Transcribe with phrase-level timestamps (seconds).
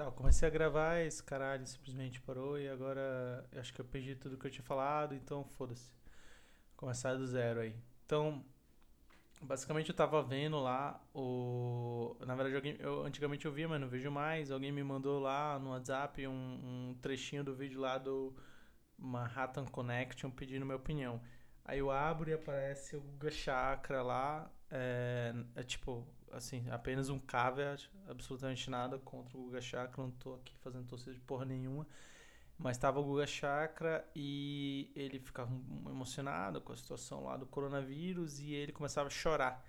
[0.00, 4.14] Tá, eu comecei a gravar esse caralho simplesmente parou e agora acho que eu perdi
[4.14, 5.92] tudo que eu tinha falado, então foda-se.
[6.74, 7.76] Começar do zero aí.
[8.06, 8.42] Então,
[9.42, 12.16] basicamente eu tava vendo lá o.
[12.26, 12.76] Na verdade, alguém...
[12.78, 14.50] eu antigamente eu via, mas não vejo mais.
[14.50, 18.34] Alguém me mandou lá no WhatsApp um, um trechinho do vídeo lá do
[18.96, 21.20] Manhattan Connection pedindo minha opinião.
[21.62, 24.50] Aí eu abro e aparece o Chakra lá.
[24.70, 30.02] É, é tipo, assim, apenas um caveat, absolutamente nada contra o Guga Chakra.
[30.02, 31.86] Não tô aqui fazendo torcida de porra nenhuma.
[32.58, 35.50] Mas tava o Guga Chakra e ele ficava
[35.88, 39.64] emocionado com a situação lá do coronavírus e ele começava a chorar.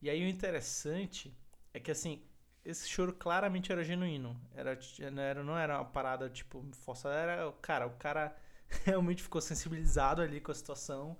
[0.00, 1.36] E aí o interessante
[1.72, 2.22] é que assim,
[2.64, 4.36] esse choro claramente era genuíno.
[4.54, 4.78] Era,
[5.12, 8.36] não, era, não era uma parada tipo forçada, era, cara, o cara
[8.84, 11.16] realmente ficou sensibilizado ali com a situação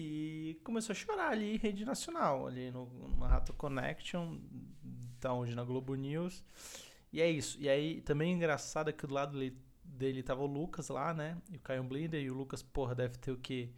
[0.00, 2.86] e começou a chorar ali em rede nacional, ali no,
[3.18, 4.38] Manhattan Connection,
[5.18, 6.44] tá hoje na Globo News.
[7.12, 7.58] E é isso.
[7.60, 11.36] E aí também engraçado é que do lado dele, dele tava o Lucas lá, né?
[11.50, 12.22] E o Caio Blinder.
[12.22, 13.74] E o Lucas, porra, deve ter o que?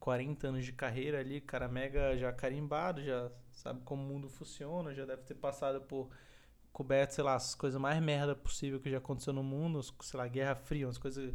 [0.00, 4.94] 40 anos de carreira ali, cara mega já carimbado, já sabe como o mundo funciona,
[4.94, 6.08] já deve ter passado por
[6.72, 10.26] coberto, sei lá, as coisas mais merda possível que já aconteceu no mundo, sei lá,
[10.28, 11.34] Guerra Fria, umas coisas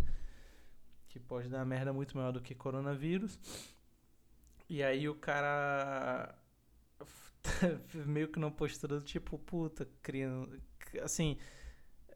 [1.08, 3.38] que pode dar merda muito maior do que coronavírus.
[4.74, 6.34] E aí o cara
[7.94, 10.50] meio que não postura do tipo, puta, criança,
[11.04, 11.38] assim,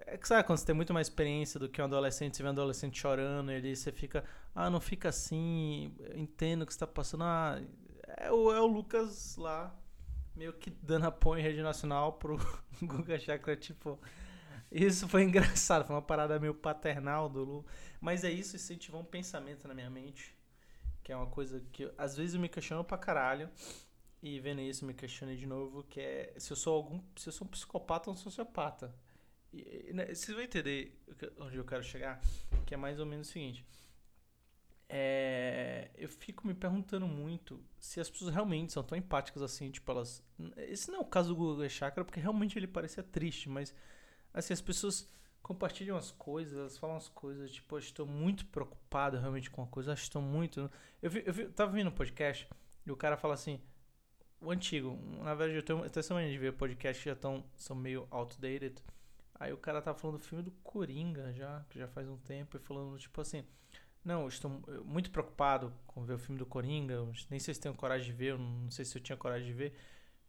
[0.08, 2.50] é que sabe quando você tem muito mais experiência do que um adolescente, você vê
[2.50, 4.24] um adolescente chorando, e ali você fica,
[4.56, 7.26] ah, não fica assim, entendo o que você tá passando.
[7.26, 7.62] Ah,
[8.18, 9.80] é o, é o Lucas lá,
[10.36, 12.38] meio que dando apoio em rede nacional pro
[12.82, 14.00] Guga Chakra, tipo.
[14.72, 17.66] Isso foi engraçado, foi uma parada meio paternal do Lu.
[18.02, 20.37] Mas é isso, incentivou um pensamento na minha mente,
[21.08, 23.50] que é uma coisa que às vezes eu me questiono pra caralho.
[24.22, 27.02] E vendo isso, me questionei de novo, que é se eu sou algum.
[27.16, 28.94] Se eu sou um psicopata ou um sociopata.
[29.54, 31.02] E, né, vocês vão entender
[31.40, 32.20] onde eu quero chegar,
[32.66, 33.66] que é mais ou menos o seguinte.
[34.90, 39.90] É, eu fico me perguntando muito se as pessoas realmente são tão empáticas assim, tipo,
[39.90, 40.22] elas.
[40.58, 43.74] Esse não é o caso do Google Chakra, porque realmente ele parecia triste, mas
[44.34, 45.10] assim, as pessoas
[45.42, 49.68] compartilham as coisas, elas falam as coisas, tipo, eu estou muito preocupado realmente com a
[49.68, 50.70] coisa, eu estou muito.
[51.02, 52.48] Eu, vi, eu, vi, tava vendo um podcast
[52.86, 53.60] e o cara fala assim.
[54.40, 57.44] O antigo, na verdade eu tenho até essa mania de ver podcasts que já estão,
[57.56, 58.76] são meio outdated.
[59.40, 62.58] Aí o cara tá falando do filme do Coringa já, que já faz um tempo,
[62.58, 63.44] e falando tipo assim:
[64.04, 68.08] Não, estou muito preocupado com ver o filme do Coringa, nem sei se tenho coragem
[68.08, 69.74] de ver, não sei se eu tinha coragem de ver,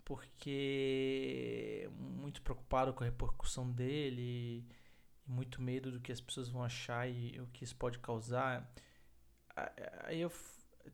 [0.04, 4.64] porque muito preocupado com a repercussão dele,
[5.28, 8.68] muito medo do que as pessoas vão achar e o que isso pode causar.
[10.04, 10.32] Aí eu,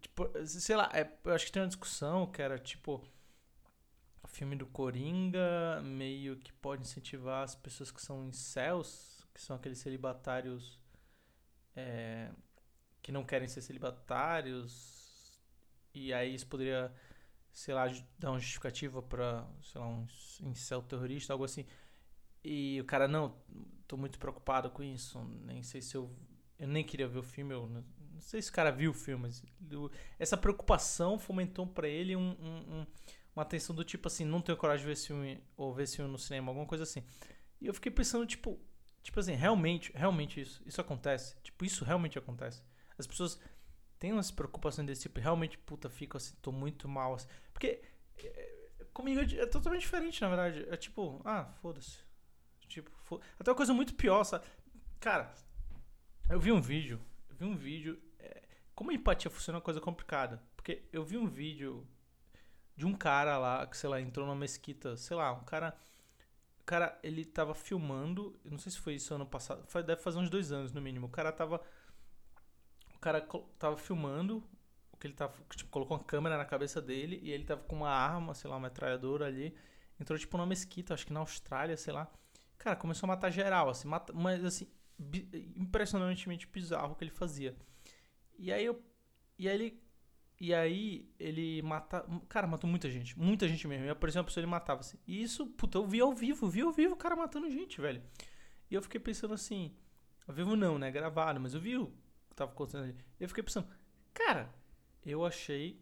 [0.01, 3.03] tipo, sei lá, é, eu acho que tem uma discussão que era tipo
[4.27, 9.79] filme do Coringa meio que pode incentivar as pessoas que são incels, que são aqueles
[9.79, 10.81] celibatários
[11.77, 12.31] é,
[13.03, 15.39] que não querem ser celibatários,
[15.93, 16.93] e aí isso poderia,
[17.53, 17.87] sei lá,
[18.19, 20.07] dar uma justificativa para, sei lá, um
[20.43, 21.67] incel terrorista, algo assim.
[22.45, 23.35] E o cara, não,
[23.89, 26.11] tô muito preocupado com isso, nem sei se eu.
[26.59, 28.95] Eu nem queria ver o filme, eu não, não sei se o cara viu o
[28.95, 29.43] filme, mas
[30.19, 32.87] essa preocupação fomentou para ele um, um, um
[33.35, 35.97] uma tensão do tipo assim, não tenho coragem de ver esse filme ou ver esse
[35.97, 37.03] filme no cinema, alguma coisa assim.
[37.61, 38.61] E eu fiquei pensando, tipo,
[39.03, 41.37] tipo assim, realmente, realmente isso, isso acontece.
[41.43, 42.63] Tipo, isso realmente acontece.
[42.97, 43.41] As pessoas
[43.99, 47.27] têm umas preocupações desse tipo, realmente, puta, fico assim, tô muito mal assim.
[47.53, 47.83] Porque
[48.19, 48.55] é,
[48.93, 50.67] comigo é, é, totalmente diferente, na verdade.
[50.71, 51.99] É tipo, ah, foda-se.
[52.83, 54.47] Tipo, até uma coisa muito pior, sabe?
[54.99, 55.33] Cara,
[56.29, 58.03] eu vi um vídeo, eu vi um vídeo.
[58.19, 58.43] É,
[58.75, 60.43] como a empatia funciona é uma coisa complicada.
[60.57, 61.87] Porque eu vi um vídeo
[62.77, 65.77] de um cara lá, que sei lá, entrou numa mesquita, sei lá, um cara.
[66.61, 70.31] O cara, ele tava filmando, não sei se foi isso ano passado, deve fazer uns
[70.31, 71.07] dois anos no mínimo.
[71.07, 71.61] O cara tava.
[72.95, 73.21] O cara
[73.59, 74.43] tava filmando,
[74.91, 75.35] o que ele tava.
[75.55, 78.57] Tipo, colocou uma câmera na cabeça dele e ele tava com uma arma, sei lá,
[78.57, 79.55] uma metralhadora ali.
[80.01, 82.11] Entrou, tipo, numa mesquita, acho que na Austrália, sei lá.
[82.59, 84.67] Cara, começou a matar geral, assim, mata, mas assim,
[85.57, 87.57] impressionantemente bizarro o que ele fazia.
[88.39, 88.83] E aí eu.
[89.39, 89.85] E aí ele
[90.41, 92.05] e aí ele mata.
[92.29, 93.19] Cara, matou muita gente.
[93.19, 93.87] Muita gente mesmo.
[93.87, 94.99] E apareceu uma pessoa ele matava assim.
[95.07, 98.03] E isso, puta, eu vi ao vivo, vi ao vivo o cara matando gente, velho.
[98.71, 99.75] E eu fiquei pensando assim.
[100.27, 100.91] Ao vivo não, né?
[100.91, 101.87] Gravado, mas eu vi o
[102.29, 102.97] que tava acontecendo ali.
[103.21, 103.69] E eu fiquei pensando,
[104.13, 104.53] cara,
[105.05, 105.81] eu achei,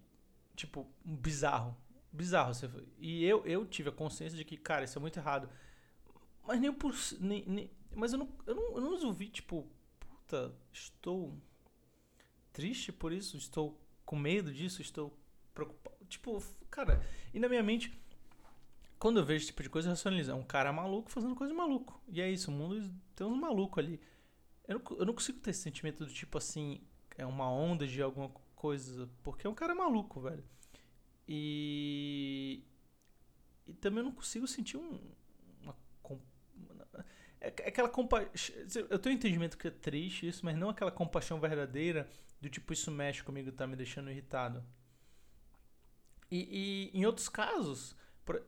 [0.54, 1.76] tipo, bizarro.
[2.12, 2.52] Bizarro.
[2.98, 5.48] E eu, eu tive a consciência de que, cara, isso é muito errado.
[6.46, 6.94] Mas nem por.
[7.20, 9.68] Nem, nem, mas eu não, eu, não, eu não resolvi, tipo,
[10.00, 11.36] puta, estou
[12.52, 15.16] triste por isso, estou com medo disso, estou
[15.54, 15.96] preocupado.
[16.06, 17.98] Tipo, cara, e na minha mente,
[18.98, 20.30] quando eu vejo esse tipo de coisa, eu racionalizo.
[20.30, 22.00] É um cara maluco fazendo coisa de maluco.
[22.08, 24.00] E é isso, o mundo tem uns malucos ali.
[24.66, 26.80] Eu não, eu não consigo ter esse sentimento do tipo assim,
[27.16, 30.44] é uma onda de alguma coisa, porque é um cara maluco, velho.
[31.26, 32.62] E.
[33.66, 35.00] E também eu não consigo sentir um.
[37.42, 38.54] É, aquela compaixão.
[38.88, 42.08] Eu tenho um entendimento que é triste isso, mas não aquela compaixão verdadeira
[42.40, 44.64] do tipo, isso mexe comigo, tá me deixando irritado.
[46.30, 47.96] E, e em outros casos,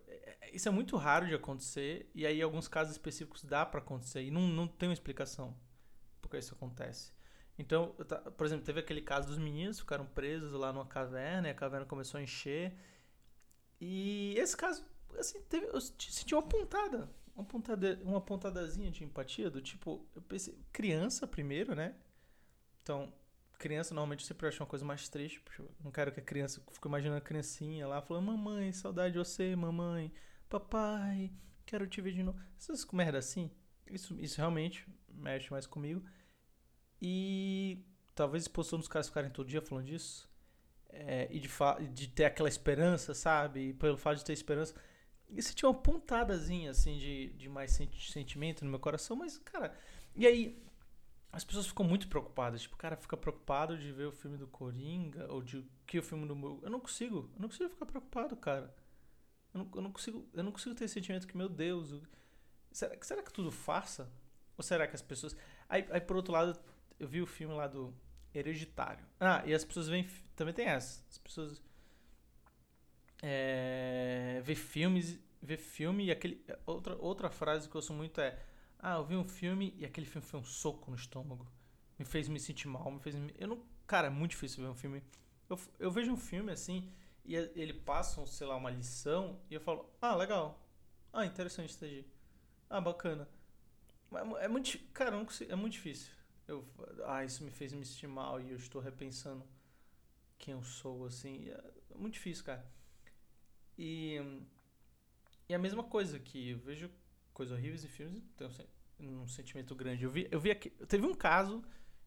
[0.06, 3.80] é, isso é muito raro de acontecer, e aí em alguns casos específicos dá para
[3.80, 5.56] acontecer, e não, não tem uma explicação
[6.20, 7.12] porque isso acontece.
[7.58, 7.94] Então,
[8.36, 11.86] por exemplo, teve aquele caso dos meninos ficaram presos lá numa caverna, e a caverna
[11.86, 12.76] começou a encher.
[13.80, 14.84] E esse caso,
[15.18, 20.22] assim, teve, eu senti uma pontada, uma, pontada, uma pontadazinha de empatia, do tipo, eu
[20.22, 21.94] pensei, criança primeiro, né?
[22.82, 23.12] Então,
[23.58, 26.22] criança normalmente eu sempre acho uma coisa mais triste, porque eu não quero que a
[26.22, 30.12] criança, fique imaginando a criancinha lá falando, mamãe, saudade de você, mamãe,
[30.48, 31.32] papai,
[31.66, 32.38] quero te ver de novo.
[32.58, 33.50] Essas merda assim,
[33.90, 36.04] isso, isso realmente mexe mais comigo.
[37.00, 37.84] E
[38.14, 40.28] talvez expulsão dos caras ficarem todo dia falando disso.
[40.88, 41.48] É, e de,
[41.92, 43.70] de ter aquela esperança, sabe?
[43.70, 44.74] E pelo fato de ter esperança.
[45.30, 49.76] Isso tinha uma pontadazinha, assim, de, de mais sentimento no meu coração, mas, cara.
[50.14, 50.62] E aí,
[51.34, 52.62] as pessoas ficam muito preocupadas.
[52.62, 56.26] Tipo, cara, fica preocupado de ver o filme do Coringa, ou de que o filme
[56.26, 56.60] do.
[56.62, 57.30] Eu não consigo.
[57.34, 58.74] Eu não consigo ficar preocupado, cara.
[59.52, 60.28] Eu não, eu não consigo.
[60.32, 62.00] Eu não consigo ter esse sentimento que, meu Deus.
[62.70, 64.08] Será, será que tudo farsa?
[64.56, 65.36] Ou será que as pessoas.
[65.68, 66.58] Aí, aí por outro lado,
[67.00, 67.92] eu vi o filme lá do
[68.32, 69.04] Hereditário.
[69.18, 70.08] Ah, e as pessoas vêm.
[70.36, 71.04] Também tem essa.
[71.10, 71.60] As pessoas.
[73.26, 75.18] É, vê filmes.
[75.40, 76.44] Vê filme e aquele.
[76.66, 78.38] Outra, outra frase que eu ouço muito é.
[78.78, 81.46] Ah, eu vi um filme e aquele filme foi um soco no estômago.
[81.98, 83.14] Me fez me sentir mal, me fez.
[83.38, 83.62] Eu não.
[83.86, 85.02] Cara, é muito difícil ver um filme.
[85.48, 86.90] Eu, eu vejo um filme assim
[87.24, 90.60] e ele passa, sei lá, uma lição e eu falo, ah, legal.
[91.12, 92.06] Ah, interessante isso aí.
[92.68, 93.28] Ah, bacana.
[94.12, 94.78] É, é muito.
[94.92, 96.12] Cara, não consigo, é muito difícil
[96.46, 96.64] eu,
[97.06, 99.44] ah, isso me fez me sentir mal e eu estou repensando
[100.38, 101.48] quem eu sou, assim.
[101.48, 102.64] É muito difícil, cara.
[103.78, 104.20] E,
[105.48, 106.90] e a mesma coisa que eu vejo
[107.32, 108.50] coisas horríveis em filmes, tenho
[108.98, 110.04] um sentimento grande.
[110.04, 111.62] Eu vi, eu vi aqui, teve um caso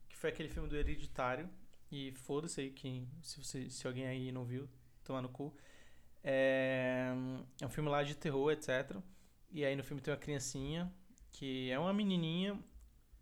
[0.08, 1.50] que foi aquele filme do Hereditário
[1.92, 4.70] e foda-se aí quem, se você, se alguém aí não viu,
[5.04, 5.56] tomar no cu.
[6.24, 7.14] É,
[7.62, 8.98] é um filme lá de terror, etc.
[9.52, 10.92] E aí no filme tem uma criancinha
[11.32, 12.60] que é uma menininha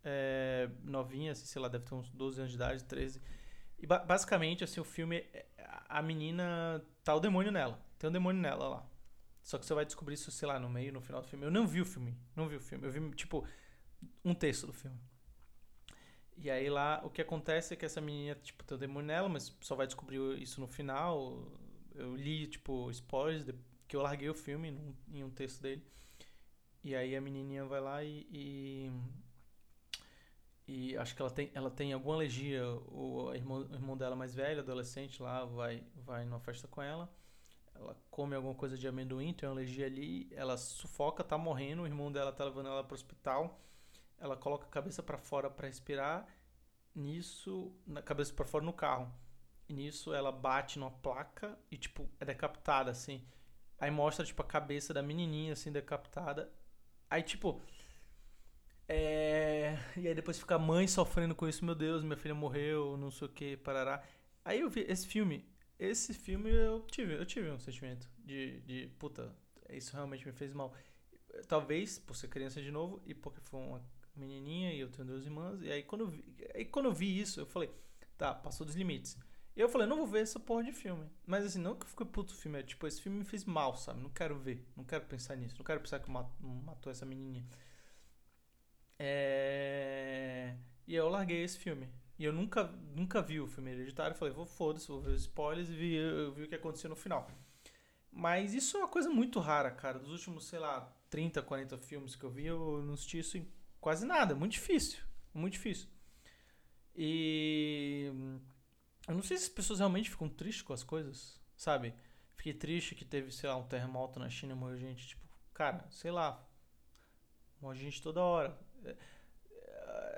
[0.03, 3.21] é, novinha, assim, sei lá, deve ter uns 12 anos de idade, 13.
[3.79, 5.45] E ba basicamente, assim, o filme, é,
[5.89, 7.83] a menina, tá o demônio nela.
[7.97, 8.89] Tem um demônio nela lá.
[9.41, 11.45] Só que você vai descobrir isso, sei lá, no meio, no final do filme.
[11.45, 12.85] Eu não vi o filme, não vi o filme.
[12.85, 13.47] Eu vi, tipo,
[14.23, 14.99] um texto do filme.
[16.37, 19.29] E aí lá, o que acontece é que essa menina, tipo, tem o demônio nela,
[19.29, 21.47] mas só vai descobrir isso no final.
[21.93, 23.45] Eu li, tipo, spoilers,
[23.87, 25.83] que eu larguei o filme num, em um texto dele.
[26.83, 28.91] E aí a menininha vai lá e, e
[30.67, 32.65] e acho que ela tem, ela tem alguma alergia.
[32.87, 37.09] O irmão, o irmão dela mais velho, adolescente, lá vai, vai numa festa com ela.
[37.75, 40.27] Ela come alguma coisa de amendoim, tem uma alergia ali.
[40.31, 41.83] Ela sufoca, tá morrendo.
[41.83, 43.59] O irmão dela tá levando ela pro hospital.
[44.17, 46.27] Ela coloca a cabeça para fora para respirar.
[46.93, 49.11] Nisso, na cabeça para fora no carro.
[49.67, 53.21] E nisso ela bate numa placa e, tipo, é decapitada, assim.
[53.79, 56.51] Aí mostra, tipo, a cabeça da menininha, assim, decapitada.
[57.09, 57.61] Aí, tipo,
[58.87, 59.77] é...
[59.97, 63.11] E aí depois fica a mãe sofrendo com isso, meu Deus, minha filha morreu, não
[63.11, 64.03] sei o que, parará.
[64.43, 65.43] Aí eu vi esse filme,
[65.79, 69.35] esse filme eu tive, eu tive um sentimento de, de puta,
[69.69, 70.73] isso realmente me fez mal.
[71.47, 73.83] Talvez por ser criança de novo e porque foi uma
[74.15, 75.61] menininha e eu tenho duas irmãs.
[75.61, 77.69] E aí quando eu vi, aí quando eu vi isso, eu falei,
[78.17, 79.17] tá, passou dos limites.
[79.55, 81.09] E eu falei, não vou ver essa porra de filme.
[81.25, 83.45] Mas assim, não que eu fiquei puto o filme, é tipo, esse filme me fez
[83.45, 84.01] mal, sabe?
[84.01, 87.45] Não quero ver, não quero pensar nisso, não quero pensar que matou essa menininha.
[88.99, 90.55] É...
[90.87, 91.89] E eu larguei esse filme.
[92.17, 92.63] E eu nunca,
[92.95, 94.15] nunca vi o filme hereditário.
[94.15, 96.95] Falei, vou foda-se, vou ver os spoilers e vi, eu vi o que aconteceu no
[96.95, 97.29] final.
[98.11, 99.99] Mas isso é uma coisa muito rara, cara.
[99.99, 103.51] Dos últimos, sei lá, 30, 40 filmes que eu vi, eu não assisti isso em
[103.81, 104.33] quase nada.
[104.33, 104.99] Muito difícil.
[105.33, 105.89] Muito difícil.
[106.95, 108.11] E.
[109.07, 111.93] Eu não sei se as pessoas realmente ficam tristes com as coisas, sabe?
[112.35, 115.09] Fiquei triste que teve, sei lá, um terremoto na China e morreu gente.
[115.09, 116.43] Tipo, cara, sei lá.
[117.61, 118.57] Morre gente toda hora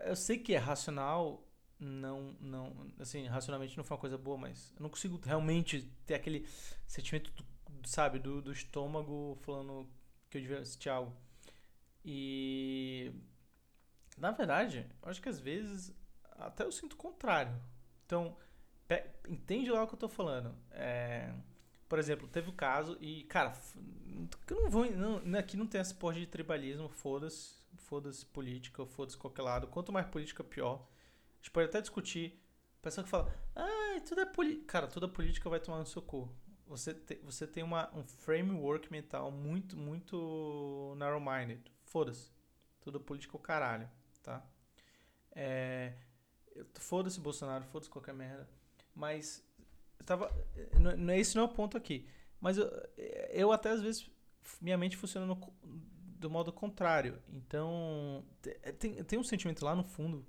[0.08, 1.47] eu sei que é racional,
[1.80, 6.16] não, não, assim, racionalmente não foi uma coisa boa, mas eu não consigo realmente ter
[6.16, 6.48] aquele
[6.88, 9.88] sentimento, do, sabe, do, do estômago falando
[10.30, 11.16] que eu devia assistir algo.
[12.04, 13.12] E,
[14.18, 15.94] na verdade, eu acho que às vezes
[16.38, 17.54] até eu sinto o contrário.
[18.06, 18.36] Então,
[19.28, 20.56] entende lá o que eu tô falando.
[20.72, 21.34] É,
[21.90, 23.54] por exemplo, teve o caso e, cara,
[24.50, 24.90] eu não vou.
[24.92, 27.58] Não, aqui não tem essa porra de tribalismo, foda-se.
[27.78, 29.68] Foda-se política, foda-se qualquer lado.
[29.68, 30.86] Quanto mais política, pior.
[31.48, 32.38] A gente pode até discutir.
[32.82, 34.66] Pessoa que fala, ah, tudo é política.
[34.66, 36.30] Cara, toda política vai tomar no seu cu.
[36.68, 41.72] Você, te, você tem uma, um framework mental muito, muito narrow-minded.
[41.86, 42.34] Foda-se.
[42.82, 43.90] Tudo política é o caralho,
[44.22, 44.46] tá?
[45.32, 45.94] É,
[46.76, 48.48] foda-se Bolsonaro, foda-se qualquer merda.
[48.94, 49.42] Mas
[50.06, 50.30] tava.
[50.78, 52.10] Não, esse não é o ponto aqui.
[52.42, 52.70] Mas eu,
[53.30, 54.10] eu até às vezes.
[54.62, 57.22] Minha mente funciona no, do modo contrário.
[57.30, 58.26] Então.
[58.78, 60.28] Tem, tem um sentimento lá no fundo.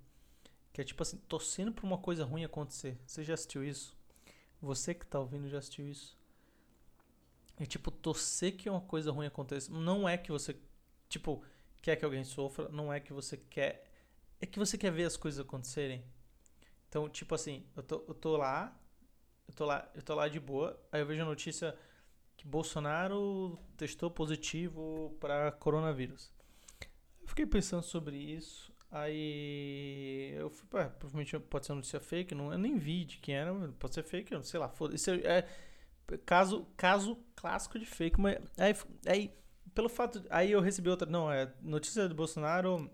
[0.78, 2.96] Que é tipo assim, torcendo pra uma coisa ruim acontecer.
[3.04, 3.96] Você já assistiu isso?
[4.62, 6.16] Você que tá ouvindo já assistiu isso?
[7.56, 9.72] É tipo, torcer que uma coisa ruim aconteça.
[9.72, 10.56] Não é que você,
[11.08, 11.44] tipo,
[11.82, 12.68] quer que alguém sofra.
[12.68, 13.90] Não é que você quer.
[14.40, 16.04] É que você quer ver as coisas acontecerem.
[16.88, 18.80] Então, tipo assim, eu tô, eu tô lá,
[19.48, 21.76] eu tô lá, eu tô lá de boa, aí eu vejo a notícia
[22.36, 26.30] que Bolsonaro testou positivo para coronavírus.
[27.20, 32.52] Eu fiquei pensando sobre isso, aí eu fui, pá, provavelmente pode ser notícia fake, não,
[32.52, 35.38] eu nem vi de quem era, pode ser fake, eu sei lá, foda Isso é,
[35.38, 38.74] é caso, caso clássico de fake, mas aí,
[39.06, 39.34] aí
[39.74, 42.90] pelo fato, aí eu recebi outra, não, é notícia do Bolsonaro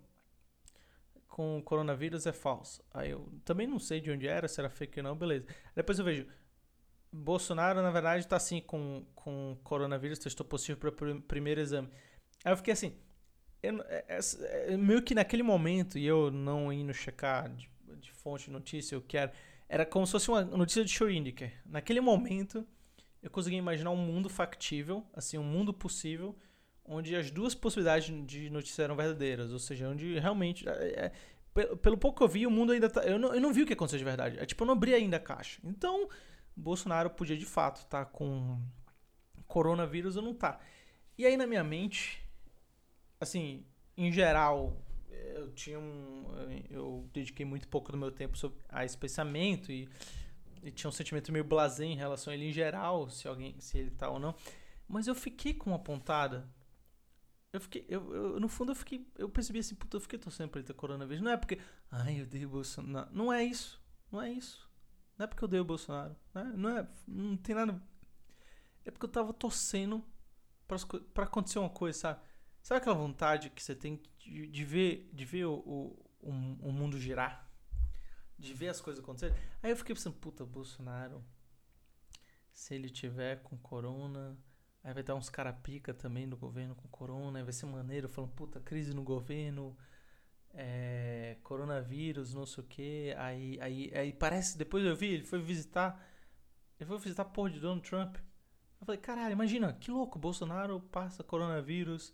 [1.35, 2.81] com coronavírus é falso.
[2.93, 5.45] Aí eu também não sei de onde era, se era fake ou não, beleza.
[5.75, 6.29] Depois eu vejo,
[7.13, 11.89] Bolsonaro, na verdade, está assim com, com coronavírus, testou positivo para o primeiro exame.
[12.45, 12.97] Aí eu fiquei assim,
[13.69, 17.69] eu, é, é, é, meio que naquele momento, e eu não indo checar de,
[18.01, 19.33] de fonte de notícia, eu quero.
[19.69, 21.53] Era como se fosse uma notícia de Schrödinger.
[21.65, 22.67] Naquele momento,
[23.23, 26.37] eu consegui imaginar um mundo factível, assim, um mundo possível,
[26.85, 30.69] onde as duas possibilidades de notícia eram verdadeiras, ou seja, onde realmente.
[30.69, 31.13] É, é,
[31.55, 33.03] pelo, pelo pouco que eu vi, o mundo ainda tá.
[33.03, 34.39] Eu não, eu não vi o que aconteceu de verdade.
[34.39, 35.61] É tipo, eu não abri ainda a caixa.
[35.65, 36.09] Então
[36.57, 38.61] Bolsonaro podia de fato estar tá com
[39.47, 40.61] coronavírus ou não tá.
[41.17, 42.24] E aí na minha mente,
[43.25, 43.65] assim,
[43.97, 46.25] em geral, eu tinha um.
[46.71, 48.37] Eu dediquei muito pouco do meu tempo
[48.69, 49.89] a esse pensamento e,
[50.63, 53.79] e tinha um sentimento meio blasé em relação a ele em geral, se alguém, se
[53.79, 54.35] ele tá ou não.
[54.89, 56.49] Mas eu fiquei com uma pontada.
[57.53, 60.49] Eu fiquei, eu, eu, no fundo eu fiquei, eu percebi assim, puta, eu fiquei torcendo
[60.51, 61.23] pra ele ter coronavírus.
[61.23, 61.59] Não é porque,
[61.91, 63.09] ai, eu dei o Bolsonaro.
[63.13, 63.81] Não, não é isso.
[64.11, 64.69] Não é isso.
[65.17, 66.17] Não é porque eu dei o Bolsonaro.
[66.35, 66.53] Né?
[66.57, 67.81] Não, é, não tem nada.
[68.85, 70.05] É porque eu tava torcendo
[70.67, 70.77] pra,
[71.15, 72.21] pra acontecer uma coisa, sabe?
[72.65, 76.73] Sabe aquela vontade que você tem de, de ver, de ver o, o, o, o
[76.73, 77.47] mundo girar?
[78.39, 79.37] De ver as coisas acontecerem?
[79.63, 81.23] Aí eu fiquei pensando, puta, Bolsonaro.
[82.55, 84.35] Se ele tiver com corona.
[84.83, 87.39] Aí vai dar uns cara pica também no governo com corona.
[87.39, 89.77] Aí vai ser maneiro falando, puta, crise no governo
[90.55, 93.15] é, coronavírus, não sei o que.
[93.19, 96.03] Aí, aí, aí parece, depois eu vi, ele foi visitar.
[96.81, 98.17] Ele foi visitar a porra de Donald Trump.
[98.81, 102.11] Eu falei, caralho, imagina, que louco, Bolsonaro passa coronavírus.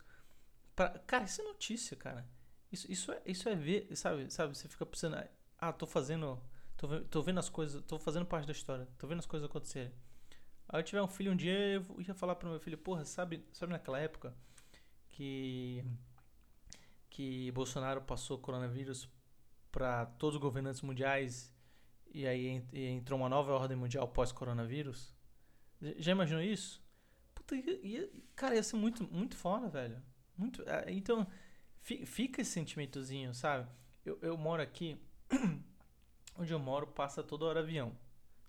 [0.74, 0.90] Pra...
[1.00, 2.26] Cara, isso é notícia, cara.
[2.72, 4.56] Isso, isso, é, isso é ver, sabe, sabe?
[4.56, 5.16] Você fica pensando,
[5.58, 6.40] ah, tô fazendo.
[6.76, 9.92] Tô, tô vendo as coisas, tô fazendo parte da história, tô vendo as coisas acontecerem.
[10.68, 13.44] Aí eu tiver um filho um dia, eu ia falar pro meu filho, porra, sabe,
[13.52, 14.34] sabe naquela época
[15.10, 15.84] que
[17.10, 19.08] que Bolsonaro passou coronavírus
[19.72, 21.52] para todos os governantes mundiais
[22.14, 25.14] e aí entrou uma nova ordem mundial pós-coronavírus?
[25.98, 26.82] Já imaginou isso?
[27.34, 30.02] Puta, ia, cara, ia ser muito, muito foda, velho.
[30.40, 31.26] Muito, é, então,
[31.82, 33.68] fica esse sentimentozinho, sabe?
[34.06, 34.98] Eu, eu moro aqui,
[36.34, 37.94] onde eu moro passa toda hora avião.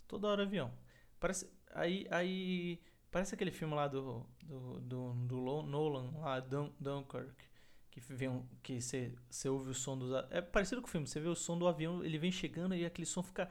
[0.07, 0.71] Toda hora avião.
[1.19, 2.79] Parece, aí, aí,
[3.11, 7.51] parece aquele filme lá do, do, do, do Nolan, lá, Dun, Dunkirk
[7.91, 11.27] que vem que você ouve o som dos é parecido com o filme você vê
[11.27, 13.49] o som do avião ele vem chegando e aquele som fica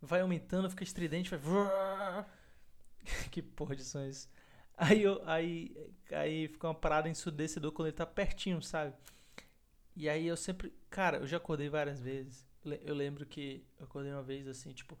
[0.00, 2.24] vai aumentando fica estridente vai
[3.30, 4.30] que porra de som é esse
[4.76, 5.74] aí eu, aí
[6.10, 8.94] aí fica uma parada ensurdecedor quando ele tá pertinho sabe
[9.94, 12.46] e aí eu sempre cara eu já acordei várias vezes
[12.82, 14.98] eu lembro que eu acordei uma vez assim tipo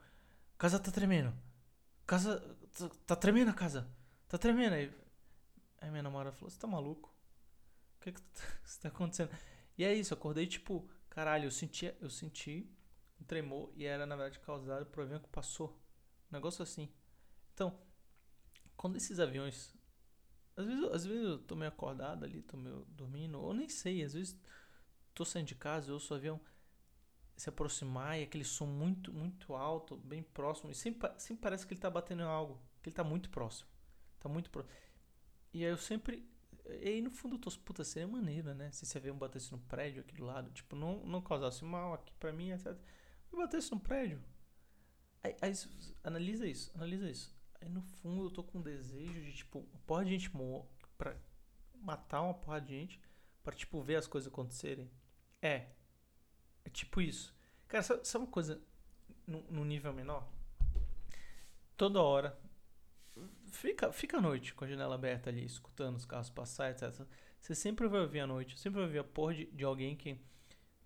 [0.58, 1.32] casa tá tremendo
[2.06, 2.40] casa
[2.78, 3.88] tá, tá tremendo a casa
[4.28, 4.92] tá tremendo aí
[5.80, 7.12] aí minha namorada falou você tá maluco
[8.02, 8.20] o que que
[8.64, 9.30] está acontecendo?
[9.78, 12.68] E é isso, eu acordei tipo, caralho, eu senti, eu senti
[13.20, 15.68] um tremor e era na verdade causado por um que passou.
[16.30, 16.88] Um negócio assim.
[17.54, 17.78] Então,
[18.76, 19.74] quando esses aviões.
[20.56, 24.02] Às vezes, às vezes eu tô meio acordado ali, tô meio dormindo, ou nem sei,
[24.02, 24.38] às vezes
[25.14, 26.40] tô saindo de casa, eu ouço o avião
[27.36, 31.72] se aproximar e aquele som muito, muito alto, bem próximo, e sempre, sempre parece que
[31.72, 33.68] ele tá batendo em algo, que ele tá muito próximo.
[34.20, 34.74] Tá muito próximo.
[35.52, 36.28] E aí eu sempre
[36.64, 38.70] e aí no fundo eu tô, puta, seria maneiro, né?
[38.70, 42.12] Se esse avião batesse no prédio aqui do lado, tipo, não, não causasse mal aqui
[42.14, 42.76] pra mim, etc.
[43.30, 44.22] Mas batesse no prédio.
[45.22, 45.52] Aí, aí,
[46.04, 47.34] analisa isso, analisa isso.
[47.62, 50.30] Aí no fundo eu tô com um desejo de, tipo, uma porra de gente.
[50.98, 51.16] Pra
[51.76, 53.00] matar uma porra de gente.
[53.42, 54.90] Pra, tipo, ver as coisas acontecerem.
[55.40, 55.68] É.
[56.64, 57.34] É tipo isso.
[57.68, 58.60] Cara, sabe, uma coisa
[59.26, 60.28] no, nível menor?
[61.76, 62.36] Toda hora.
[63.46, 67.06] Fica, fica à noite com a janela aberta ali, escutando os carros passar, etc.
[67.40, 68.58] Você sempre vai ouvir à noite.
[68.58, 70.18] Sempre vai ouvir a porra de, de alguém que,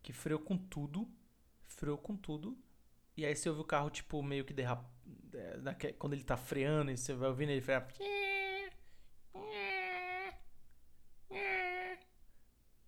[0.03, 1.09] que freou com tudo.
[1.67, 2.57] Freou com tudo.
[3.17, 4.96] E aí você ouve o carro, tipo, meio que derrapar
[5.99, 7.87] quando ele tá freando e você vai ouvindo ele frear.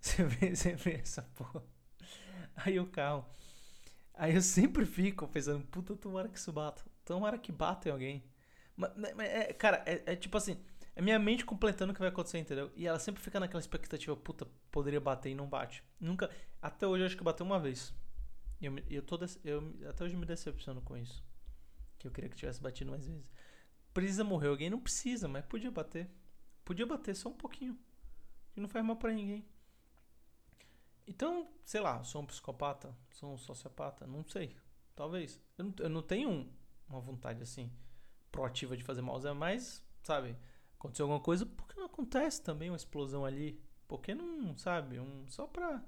[0.00, 1.62] Você vê, você vê essa porra.
[2.57, 3.25] Aí o carro.
[4.14, 6.83] Aí eu sempre fico pensando, puta, tomara que isso bata.
[7.05, 8.25] Tomara que bata em alguém.
[8.76, 10.61] Mas, mas é, cara, é, é, tipo assim,
[10.97, 12.71] é minha mente completando o que vai acontecer, entendeu?
[12.75, 15.85] E ela sempre fica naquela expectativa, puta, poderia bater e não bate.
[16.00, 16.31] Nunca.
[16.61, 17.95] Até hoje eu acho que bateu uma vez.
[18.61, 21.25] E eu, eu, tô, eu até hoje me decepciono com isso.
[21.99, 23.31] Que eu queria que tivesse batido mais vezes.
[23.93, 24.71] Precisa morrer alguém?
[24.71, 26.11] Não precisa, mas podia bater.
[26.64, 27.78] Podia bater só um pouquinho.
[28.52, 29.45] Que não faz mal para ninguém.
[31.07, 32.95] Então, sei lá, sou um psicopata?
[33.11, 34.07] Sou um sociopata?
[34.07, 34.57] Não sei.
[34.95, 35.40] Talvez.
[35.57, 36.52] Eu não, eu não tenho
[36.88, 37.73] uma vontade assim
[38.31, 40.37] proativa de fazer mal, mas, sabe,
[40.75, 43.61] aconteceu alguma coisa, por que não acontece também uma explosão ali?
[43.87, 45.83] Por que não, sabe, um só pra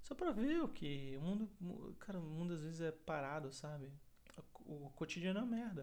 [0.00, 3.92] só pra ver o que o mundo, cara, o mundo às vezes é parado, sabe?
[4.64, 5.82] O cotidiano é uma merda.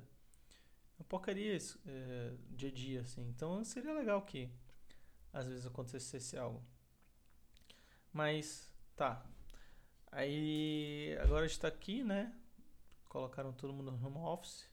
[0.98, 3.27] É uma porcaria isso, é, dia a dia, assim.
[3.29, 4.50] Então seria legal que
[5.32, 6.63] às vezes acontecesse algo.
[8.12, 9.25] Mas, tá.
[10.12, 12.34] Aí, agora está aqui, né?
[13.08, 14.68] Colocaram todo mundo no home office.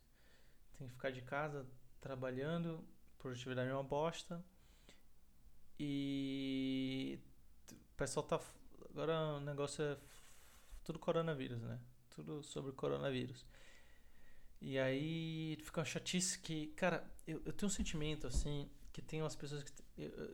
[0.79, 1.67] Tem que ficar de casa
[2.01, 2.85] trabalhando.
[3.19, 4.43] Produtividade é uma bosta.
[5.79, 7.19] E
[7.71, 8.41] o pessoal tá.
[8.91, 9.99] Agora o negócio é
[10.83, 11.79] tudo coronavírus, né?
[12.11, 13.45] Tudo sobre coronavírus.
[14.61, 19.21] E aí fica uma chatice que, cara, eu, eu tenho um sentimento assim que tem
[19.23, 19.73] umas pessoas que,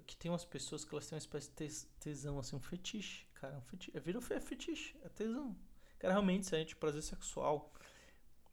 [0.07, 3.59] que tem umas pessoas que elas têm uma espécie de tesão, assim, um fetiche, cara,
[3.59, 5.57] um fetiche, é vira é fetiche, é tesão.
[5.99, 7.73] Cara, realmente sente prazer sexual.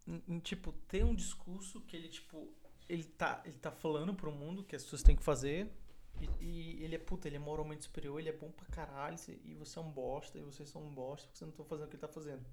[0.08, 2.52] Em, em, tipo, tem um discurso que ele, tipo,
[2.88, 5.72] ele tá, ele tá falando pro mundo que as pessoas têm que fazer.
[6.20, 9.54] E, e, ele é puta, ele é moralmente superior, ele é bom pra caralho, e
[9.54, 11.90] você é um bosta, e vocês são um bosta porque você não estão fazendo o
[11.90, 12.46] que ele tá fazendo.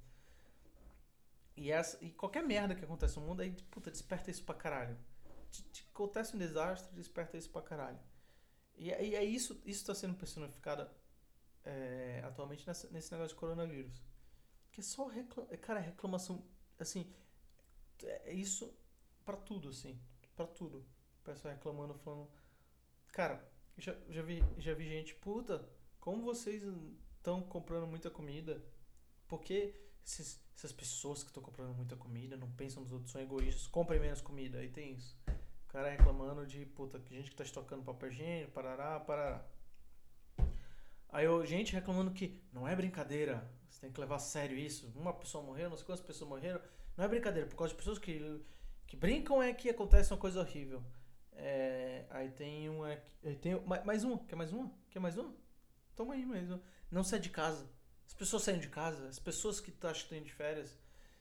[1.57, 4.97] E, essa, e qualquer merda que acontece no mundo, aí, puta, desperta isso pra caralho.
[5.51, 7.99] Te, te, acontece um desastre, desperta isso pra caralho.
[8.77, 10.89] E, e é isso, isso tá sendo personificado
[11.65, 14.03] é, atualmente nessa, nesse negócio de coronavírus.
[14.71, 16.45] Que é só reclama, é, cara, reclamação,
[16.79, 17.11] assim,
[18.03, 18.77] é isso
[19.25, 19.99] para tudo, assim,
[20.35, 20.87] para tudo.
[21.21, 22.31] O pessoal reclamando, falando,
[23.09, 25.67] cara, já, já, vi, já vi gente, puta,
[25.99, 26.63] como vocês
[27.17, 28.63] estão comprando muita comida?
[29.27, 29.75] Porque
[30.07, 34.01] esses, essas pessoas que estão comprando muita comida não pensam nos outros, são egoístas, comprem
[34.01, 34.59] menos comida.
[34.59, 35.17] Aí tem isso.
[35.29, 39.45] O cara reclamando de, puta, gente que tá estocando papel higiênico, parará, parará.
[41.09, 44.91] Aí eu, gente reclamando que não é brincadeira, você tem que levar a sério isso.
[44.95, 46.61] Uma pessoa morreu, não sei quantas pessoas morreram.
[46.97, 48.41] Não é brincadeira, por causa de pessoas que,
[48.87, 50.83] que brincam é que acontece uma coisa horrível.
[51.33, 52.83] É, aí tem um.
[52.83, 54.19] Aí tem mais uma.
[54.25, 54.73] Quer mais uma?
[54.91, 55.35] Quer mais uma?
[55.95, 56.63] Toma aí mais uma.
[56.91, 57.69] Não sai de casa.
[58.07, 60.79] As pessoas saem de casa, as pessoas que tu acha que estão de férias.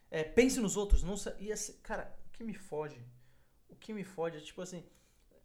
[0.09, 1.03] É, pense nos outros.
[1.03, 1.35] Não sa...
[1.39, 2.99] e assim, cara, o que me fode?
[3.69, 4.83] O que me fode é tipo assim.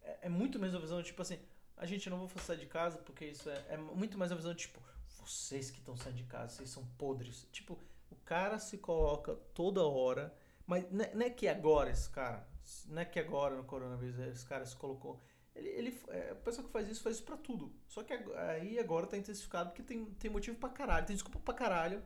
[0.01, 1.39] É, é muito mais a visão, tipo assim.
[1.75, 4.53] A gente não vai sair de casa porque isso é, é muito mais a visão,
[4.53, 4.79] tipo,
[5.19, 7.47] vocês que estão saindo de casa, vocês são podres.
[7.51, 7.79] Tipo,
[8.11, 10.33] o cara se coloca toda hora.
[10.65, 12.47] Mas não é que agora esse cara.
[12.87, 15.19] Não é que agora no coronavírus esse cara se colocou
[15.55, 17.73] ele, ele, é, a pessoa que faz isso faz isso pra tudo.
[17.87, 21.53] Só que aí agora tá intensificado porque tem, tem motivo pra caralho, tem desculpa pra
[21.53, 22.01] caralho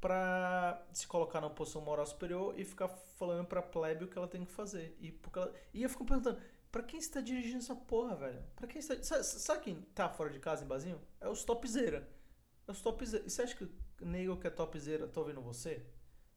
[0.00, 4.26] pra se colocar na posição moral superior e ficar falando pra plebe o que ela
[4.26, 4.96] tem que fazer.
[5.00, 6.40] E, porque ela, e eu fico perguntando,
[6.72, 8.42] pra quem está dirigindo essa porra, velho?
[8.56, 9.00] Pra quem está.
[9.00, 11.00] Sabe, sabe quem tá fora de casa em basinho?
[11.20, 12.08] É os topzera.
[12.66, 12.80] É os.
[12.80, 15.86] E você acha que o nego que é topzera tá ouvindo você?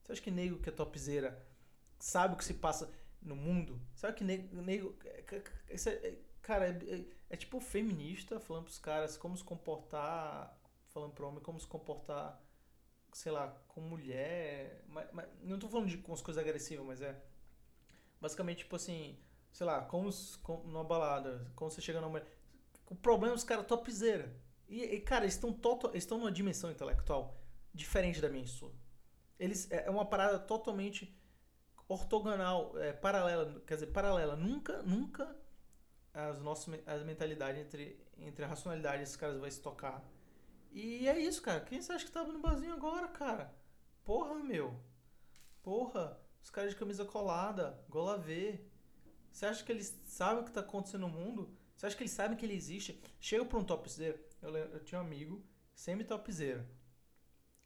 [0.04, 1.44] Você acha que nego que é topzera
[1.98, 3.82] sabe o que se passa no mundo?
[3.96, 4.62] Sabe que nego.
[4.62, 4.96] nego
[5.70, 10.56] isso é, Cara, é, é, é, tipo feminista falando pros caras como se comportar,
[10.90, 12.40] falando pro homem como se comportar,
[13.12, 14.84] sei lá, com mulher.
[14.88, 17.20] Mas, mas não tô falando de com as coisas agressivas, mas é.
[18.22, 19.18] Basicamente, tipo assim,
[19.52, 20.08] sei lá, como,
[20.44, 22.28] como numa balada, como você chega numa mulher.
[22.92, 24.32] O problema é os caras topzera.
[24.70, 25.50] E, e, cara, eles estão
[25.86, 28.72] eles estão numa dimensão intelectual diferente da minha e sua.
[29.40, 31.20] Eles, é, é uma parada totalmente
[31.88, 34.36] ortogonal, é, paralela, quer dizer, paralela.
[34.36, 35.44] Nunca, nunca
[36.16, 40.04] as nossas as mentalidades entre, entre a racionalidade esses caras vão se tocar.
[40.72, 41.60] E é isso, cara.
[41.62, 43.54] Quem você acha que tava no barzinho agora, cara?
[44.04, 44.80] Porra, meu.
[45.62, 46.20] Porra.
[46.42, 48.60] Os caras de camisa colada, gola V.
[49.32, 51.50] Você acha que eles sabem o que tá acontecendo no mundo?
[51.76, 53.02] Você acha que eles sabem que ele existe?
[53.20, 54.20] Chega pra um topzera.
[54.42, 56.66] Eu, eu tinha um amigo, semi-topzera.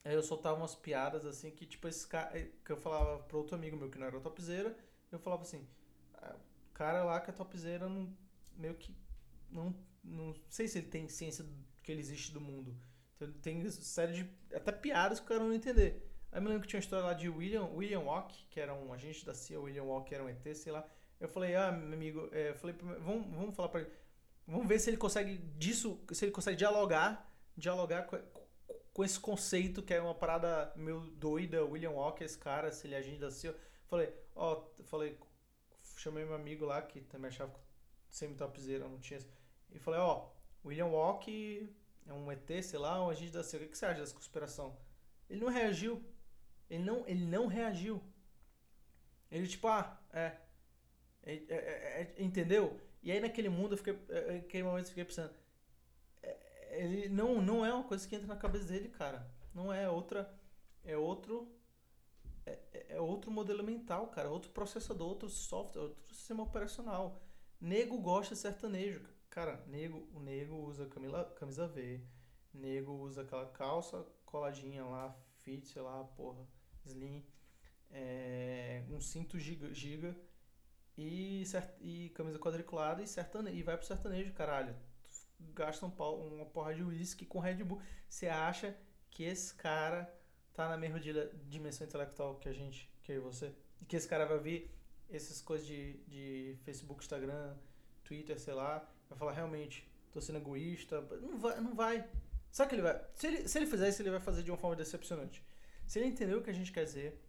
[0.03, 2.31] Aí eu soltava umas piadas assim que, tipo, esse cara.
[2.65, 4.75] Que eu falava pra outro amigo meu que não era topzera.
[5.11, 5.67] Eu falava assim:
[6.15, 6.35] "Ah,
[6.73, 8.15] cara lá que é topzera não,
[8.59, 8.95] meio que.
[9.49, 11.45] Não, não sei se ele tem ciência
[11.81, 12.75] que ele existe do mundo.
[13.15, 14.29] Então tem série de.
[14.53, 16.05] Até piadas que o cara não entender.
[16.31, 18.93] Aí me lembro que tinha uma história lá de William, William Walk, que era um
[18.93, 20.87] agente da CIA, William Walk era um ET, sei lá.
[21.19, 23.91] Eu falei, ah, meu amigo, é, eu falei, vamos, vamos falar pra ele.
[24.47, 28.17] Vamos ver se ele consegue disso, se ele consegue dialogar, dialogar com,
[28.93, 32.95] com esse conceito que é uma parada meio doida, William Walker, esse cara, se ele
[32.95, 33.55] é agente da CIA.
[33.87, 35.17] Falei, ó, falei,
[35.97, 37.59] chamei meu amigo lá, que também achava que
[38.09, 39.19] semi-topzera, não tinha.
[39.71, 40.29] E falei, ó,
[40.65, 41.69] William Walker
[42.07, 43.61] é um ET, sei lá, um agente da CIA.
[43.61, 44.77] O que você acha dessa conspiração?
[45.29, 46.03] Ele não reagiu.
[46.69, 48.01] Ele não, ele não reagiu.
[49.31, 50.37] Ele tipo, ah, é.
[51.23, 52.79] É- é- é- é- entendeu?
[53.03, 53.97] E aí naquele mundo eu fiquei.
[54.09, 55.33] é, Naquele momento eu fiquei pensando.
[56.23, 59.29] é, Ele não, não é uma coisa que entra na cabeça dele, cara.
[59.53, 60.33] Não é outra.
[60.83, 61.51] É outro.
[62.45, 64.29] É, é- é outro modelo mental, cara.
[64.29, 67.21] Outro processador, outro software, outro sistema operacional.
[67.59, 69.01] Nego gosta de sertanejo.
[69.29, 72.01] Cara, nego, o nego usa camila, camisa V.
[72.53, 76.47] Nego usa aquela calça coladinha lá, fit, sei lá, porra,
[76.85, 77.25] slim.
[77.91, 80.15] É, um cinto giga, giga
[80.97, 81.43] e,
[81.81, 84.75] e camisa quadriculada e, sertane, e vai pro sertanejo, caralho.
[85.53, 87.81] Gasta um pau- uma porra de uísque com Red Bull.
[88.09, 88.75] Você acha
[89.09, 90.11] que esse cara
[90.53, 91.13] tá na mesma di-
[91.47, 93.55] dimensão intelectual que a gente, que eu e você?
[93.81, 94.78] E que esse cara vai ver
[95.09, 97.55] essas coisas de, de Facebook, Instagram,
[98.03, 101.01] Twitter, sei lá, vai falar realmente, tô sendo egoísta.
[101.21, 101.99] Não vai, não vai.
[102.59, 102.99] O que ele vai?
[103.13, 105.43] Se ele, se ele fizer isso, ele vai fazer de uma forma decepcionante.
[105.85, 107.19] Se ele entender o que a gente quer dizer,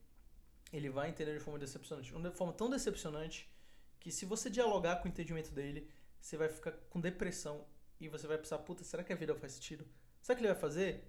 [0.72, 2.14] ele vai entender de forma decepcionante.
[2.14, 3.50] Uma forma tão decepcionante
[3.98, 5.90] que se você dialogar com o entendimento dele,
[6.20, 7.66] você vai ficar com depressão
[8.00, 9.86] e você vai pensar, puta, será que a vida faz sentido?
[10.22, 11.04] Sabe o que ele vai fazer?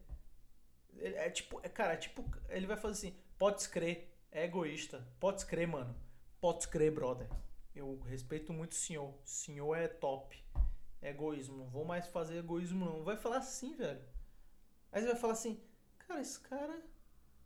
[0.97, 5.05] Ele- É tipo, é, cara, é tipo, ele vai fazer assim, pode crer, é egoísta,
[5.19, 5.95] pode crer, mano,
[6.41, 7.29] pode crer, brother.
[7.73, 10.43] Eu respeito muito o senhor, o senhor é top,
[11.01, 13.03] é egoísmo, não vou mais fazer egoísmo não.
[13.03, 14.03] Vai falar assim, velho.
[14.91, 15.63] Aí você vai falar assim,
[15.99, 16.81] cara, esse cara,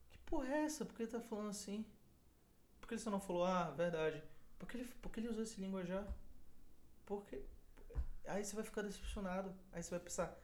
[0.09, 0.85] que porra é essa?
[0.85, 1.85] Por que ele tá falando assim?
[2.79, 4.23] Por que ele só não falou, ah, verdade?
[4.57, 6.07] Por que ele, por que ele usou esse linguajar?
[7.05, 7.43] Porque.
[8.25, 9.53] Aí você vai ficar decepcionado.
[9.71, 10.35] Aí você vai pensar,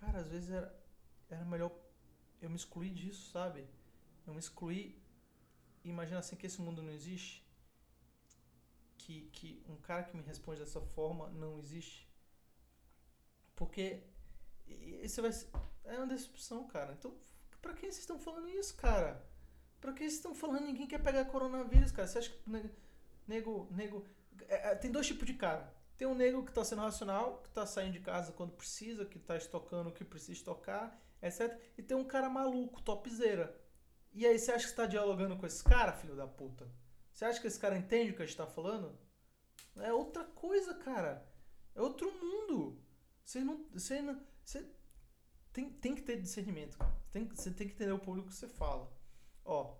[0.00, 0.74] cara, às vezes era,
[1.28, 1.70] era melhor
[2.40, 3.68] eu me excluir disso, sabe?
[4.26, 5.02] Eu me excluir.
[5.84, 7.47] Imagina assim que esse mundo não existe.
[8.98, 12.06] Que, que um cara que me responde dessa forma não existe.
[13.56, 14.02] Porque.
[15.02, 15.30] Você vai.
[15.84, 16.92] É uma decepção, cara.
[16.98, 17.16] Então,
[17.62, 19.24] pra quem vocês estão falando isso, cara?
[19.80, 20.66] Pra que vocês estão falando?
[20.66, 22.06] Ninguém quer pegar coronavírus, cara.
[22.06, 22.50] Você acha que.
[22.50, 22.70] ne-
[23.26, 23.68] Nego.
[23.70, 24.04] nego
[24.48, 25.72] é, é, tem dois tipos de cara.
[25.96, 29.18] Tem um nego que tá sendo racional, que tá saindo de casa quando precisa, que
[29.18, 31.58] tá estocando o que precisa estocar, etc.
[31.76, 33.58] E tem um cara maluco, topzera.
[34.12, 36.68] E aí, você acha que você tá dialogando com esse cara, filho da puta?
[37.18, 38.96] Você acha que esse cara entende o que a gente tá falando?
[39.78, 41.28] É outra coisa, cara.
[41.74, 42.80] É outro mundo.
[43.24, 43.66] Você não.
[43.72, 44.24] Você não.
[44.44, 44.64] Você
[45.52, 46.94] tem, tem que ter discernimento, cara.
[47.10, 48.88] Tem, você tem que entender o público que você fala.
[49.44, 49.74] Ó.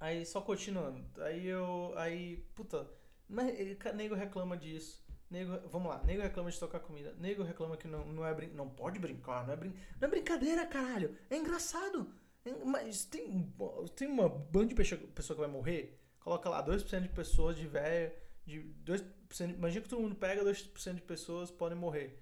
[0.00, 1.04] Aí, só continuando.
[1.20, 1.92] Aí eu.
[1.94, 2.38] Aí.
[2.54, 2.90] Puta.
[3.28, 5.04] Mas, eh, nego reclama disso.
[5.30, 7.12] Nego, vamos lá, nego reclama de tocar comida.
[7.18, 10.10] Nego reclama que não, não é brin não pode brincar, não é, brin não é
[10.10, 11.18] brincadeira, caralho.
[11.28, 12.14] É engraçado.
[12.46, 13.54] É- mas tem,
[13.94, 18.12] tem uma banda de pessoa que vai morrer, coloca lá 2% de pessoas de velho,
[18.44, 22.20] de 2%, imagina que todo mundo pega 2% de pessoas podem morrer.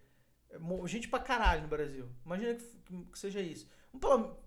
[0.50, 2.06] É, Gente pra caralho no Brasil.
[2.22, 3.66] Imagina que, que seja isso.
[3.98, 4.38] Pelo-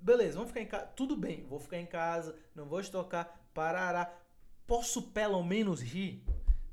[0.00, 0.86] beleza, vamos ficar em casa.
[0.86, 4.12] Tudo bem, vou ficar em casa, não vou estocar, parará.
[4.66, 6.24] Posso pelo menos rir?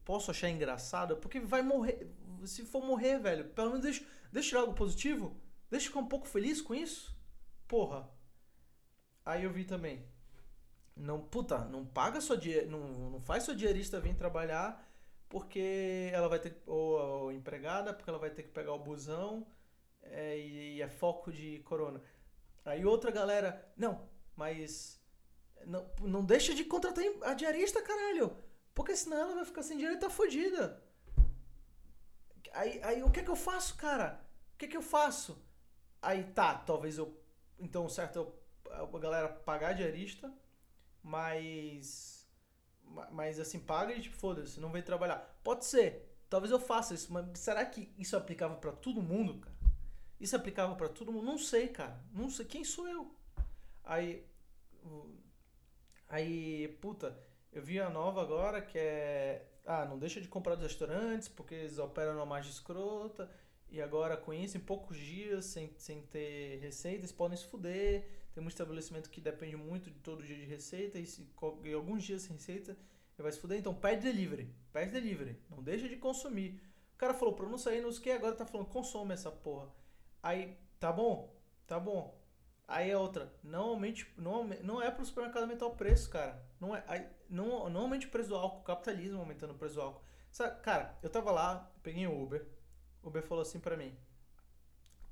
[0.03, 1.17] Posso achar engraçado?
[1.17, 2.11] Porque vai morrer.
[2.45, 5.37] Se for morrer, velho, pelo menos deixa, deixa tirar algo positivo.
[5.69, 7.15] Deixa eu ficar um pouco feliz com isso.
[7.67, 8.09] Porra.
[9.23, 10.03] Aí eu vi também.
[10.95, 12.79] Não, puta, não paga sua die- não,
[13.11, 14.87] não faz sua diarista vir trabalhar
[15.29, 19.47] porque ela vai ter ou, ou empregada, porque ela vai ter que pegar o busão
[20.03, 22.01] é, e é foco de corona.
[22.65, 25.01] Aí outra galera, não, mas
[25.65, 28.35] não, não deixa de contratar a diarista, caralho.
[28.75, 30.81] Porque senão ela vai ficar sem dinheiro e tá fodida.
[32.53, 34.19] Aí, aí o que é que eu faço, cara?
[34.53, 35.41] O que é que eu faço?
[36.01, 37.17] Aí tá, talvez eu.
[37.59, 38.41] Então, certo, eu,
[38.95, 40.33] a galera pagar a diarista,
[41.03, 42.27] mas.
[42.83, 45.39] ma- Mas assim, paga e tipo, foda-se, não vem trabalhar.
[45.43, 49.55] Pode ser, talvez eu faça isso, mas será que isso aplicava pra todo mundo, cara?
[50.19, 51.25] Isso aplicava pra todo mundo?
[51.25, 52.03] Não sei, cara.
[52.13, 52.45] Não sei.
[52.45, 53.15] Quem sou eu?
[53.83, 54.25] Aí.
[56.09, 57.17] Aí, puta,
[57.51, 61.53] eu vi a nova agora que é ah, não deixa de comprar dos restaurantes porque
[61.55, 63.29] eles operam numa margem escrota
[63.69, 68.05] e agora com isso, em poucos dias, sem, sem ter receita, eles podem se fuder.
[68.33, 71.27] Tem um estabelecimento que depende muito de todo dia de receita e se,
[71.63, 73.59] em alguns dias sem receita, ele vai se fuder.
[73.59, 76.61] Então pede delivery, pede delivery, não deixa de consumir.
[76.93, 79.69] O cara falou pra não sair nos que agora tá falando consome essa porra.
[80.23, 81.35] Aí, tá bom,
[81.67, 82.19] tá bom.
[82.67, 86.41] Aí a outra, normalmente não, não é pro supermercado aumentar o preço, cara.
[86.57, 90.03] Não é, aí, não, normalmente o preço do álcool, capitalismo aumentando o preço do álcool.
[90.31, 92.47] Sabe, cara, eu tava lá, peguei o Uber,
[93.03, 93.93] o Uber falou assim pra mim: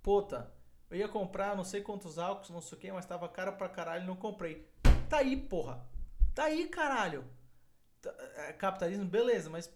[0.02, 0.54] Puta,
[0.90, 3.70] eu ia comprar não sei quantos álcools, não sei o que, mas tava caro pra
[3.70, 4.68] caralho não comprei.
[5.10, 5.88] Tá aí, porra.
[6.34, 7.26] Tá aí, caralho.
[8.02, 9.72] Tá, é, capitalismo, beleza, mas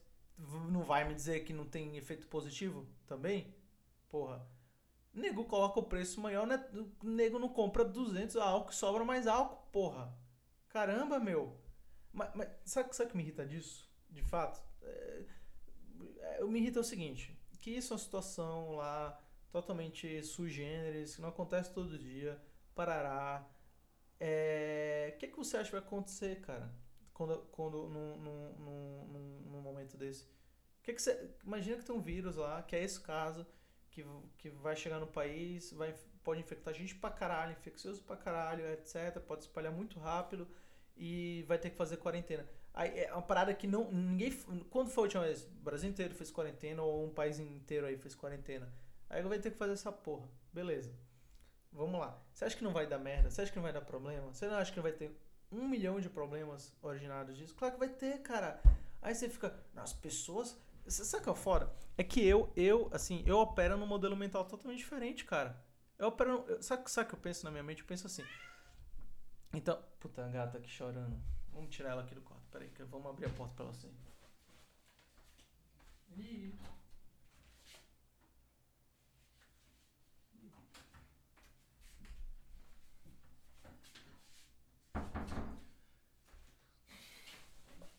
[0.70, 3.54] não vai me dizer que não tem efeito positivo também?
[4.10, 4.46] Porra.
[5.14, 6.66] Nego coloca o preço maior, né?
[7.04, 10.18] nego não compra 200 álcool, sobra mais álcool, porra.
[10.70, 11.56] Caramba, meu.
[12.12, 13.88] Mas, mas sabe, sabe o que me irrita disso?
[14.10, 14.64] De fato?
[14.82, 15.26] É,
[16.20, 19.18] é eu me irrita o seguinte que isso é uma situação lá
[19.54, 22.42] totalmente sui generis, que não acontece todo dia,
[22.74, 23.48] parará.
[24.20, 25.14] É...
[25.16, 26.74] O que, que você acha que vai acontecer, cara,
[27.14, 30.28] quando, quando num, momento desse?
[30.82, 31.30] Que que você...
[31.46, 33.46] Imagina que tem um vírus lá, que é esse caso,
[33.92, 34.04] que,
[34.40, 39.20] que vai chegar no país, vai, pode infectar gente pra caralho, infeccioso pra caralho, etc.
[39.20, 40.48] Pode espalhar muito rápido
[40.98, 42.50] e vai ter que fazer quarentena.
[42.74, 43.92] Aí, é uma parada que não.
[43.92, 44.32] Ninguém.
[44.72, 45.44] Quando foi a última vez?
[45.46, 48.68] O Brasil inteiro fez quarentena ou um país inteiro aí fez quarentena.
[49.10, 50.28] Aí vai ter que fazer essa porra.
[50.52, 50.94] Beleza.
[51.72, 52.22] Vamos lá.
[52.32, 53.30] Você acha que não vai dar merda?
[53.30, 54.34] Você acha que não vai dar problema?
[54.34, 55.20] Você não acha que vai ter
[55.52, 57.56] um milhão de problemas originados disso?
[57.56, 58.62] Claro que vai ter, cara.
[59.02, 59.54] Aí você fica.
[59.76, 60.58] As pessoas.
[60.84, 61.74] Que é fora?
[61.98, 65.64] É que eu, eu, assim, eu opero num modelo mental totalmente diferente, cara.
[65.98, 66.46] Eu opero.
[66.48, 67.82] Eu, sabe, sabe o que eu penso na minha mente?
[67.82, 68.24] Eu penso assim.
[69.54, 69.82] Então.
[70.00, 71.18] Puta, a gata aqui chorando.
[71.54, 72.44] Vamos tirar ela aqui do quarto.
[72.52, 73.88] Peraí, que vamos abrir a porta pra você.
[76.18, 76.54] Ih.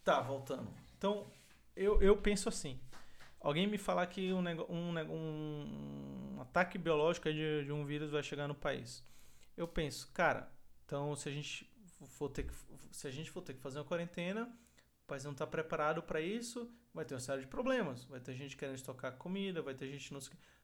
[0.05, 0.69] Tá, voltando.
[0.99, 1.27] Então,
[1.75, 2.79] eu, eu penso assim.
[3.41, 8.23] Alguém me falar que um, um, um, um ataque biológico de, de um vírus vai
[8.23, 9.05] chegar no país.
[9.57, 10.51] Eu penso, cara,
[10.85, 11.71] então se a gente
[12.07, 12.55] for ter que,
[12.91, 14.45] se a gente for ter que fazer uma quarentena,
[15.05, 18.05] o país não está preparado para isso, vai ter uma série de problemas.
[18.05, 20.21] Vai ter gente querendo estocar comida, vai ter gente não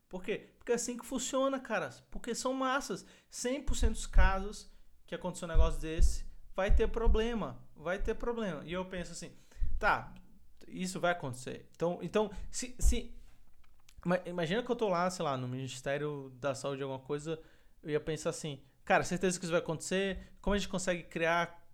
[0.09, 0.51] Por quê?
[0.59, 1.91] Porque é assim que funciona, cara.
[2.11, 3.05] Porque são massas.
[3.31, 4.71] 100% dos casos
[5.07, 7.59] que aconteceu um negócio desse, vai ter problema.
[7.77, 8.63] Vai ter problema.
[8.65, 9.33] E eu penso assim,
[9.79, 10.13] tá,
[10.69, 11.69] isso vai acontecer.
[11.75, 13.15] Então, então se, se
[14.27, 17.41] imagina que eu tô lá, sei lá, no Ministério da Saúde alguma coisa,
[17.83, 18.61] eu ia pensar assim,
[18.91, 20.19] Cara, certeza que isso vai acontecer.
[20.41, 21.65] Como a gente consegue criar,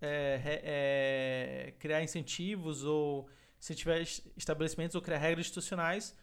[0.00, 4.02] é, é, criar incentivos ou se tiver
[4.36, 6.16] estabelecimentos ou criar regras institucionais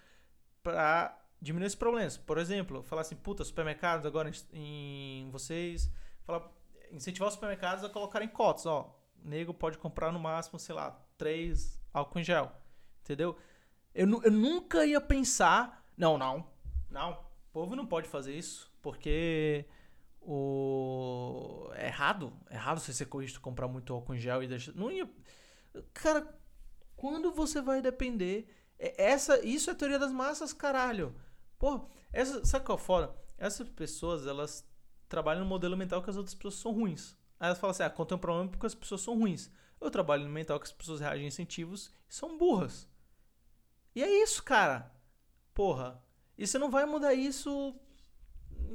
[0.64, 2.16] para diminuir esses problemas.
[2.16, 5.92] Por exemplo, falar assim, puta, supermercados agora em, vocês,
[6.24, 6.50] falar,
[6.92, 11.80] incentivar os supermercados a colocarem cotas, ó, nego pode comprar no máximo, sei lá, três
[11.94, 12.52] álcool em gel,
[13.02, 13.38] entendeu?
[13.94, 16.48] Eu, eu nunca ia pensar, não, não,
[16.90, 19.66] não, o povo não pode fazer isso, porque
[20.22, 24.74] o é errado, é errado você ser corrigido comprar muito álcool em gel e deixar,
[24.74, 25.10] não ia,
[25.94, 26.28] cara,
[26.96, 28.54] quando você vai depender?
[28.80, 31.16] É, essa, isso é teoria das massas, caralho.
[31.58, 33.16] Pô, essa, sabe qual é fora?
[33.38, 34.68] Essas pessoas, elas
[35.08, 37.16] trabalham no modelo mental que as outras pessoas são ruins.
[37.40, 39.50] Aí elas falam assim: ah, tem um problema é porque as pessoas são ruins.
[39.80, 42.88] Eu trabalho no mental que as pessoas reagem a incentivos e são burras.
[43.94, 44.92] E é isso, cara.
[45.54, 46.04] Porra.
[46.38, 47.76] E você não vai mudar isso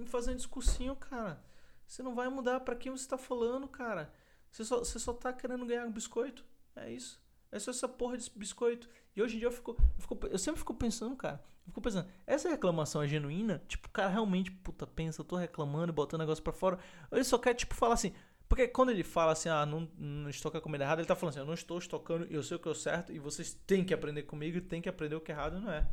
[0.06, 1.42] fazer um discursinho, cara.
[1.86, 4.12] Você não vai mudar para quem você tá falando, cara.
[4.50, 6.44] Você só, você só tá querendo ganhar um biscoito.
[6.74, 7.20] É isso.
[7.50, 8.88] É só essa porra de biscoito.
[9.14, 11.42] E hoje em dia eu fico, eu, fico, eu sempre fico pensando, cara.
[11.64, 13.62] Eu fico pensando, essa reclamação é genuína?
[13.68, 16.78] Tipo, o cara realmente, puta, pensa, eu tô reclamando, botando negócio pra fora.
[17.10, 18.12] Ele só quer, tipo, falar assim.
[18.48, 21.40] Porque quando ele fala assim, ah, não, não estoca comida errada, ele tá falando assim,
[21.40, 24.24] eu não estou estocando, eu sei o que é certo, e vocês têm que aprender
[24.24, 25.88] comigo e têm que aprender o que é errado não é.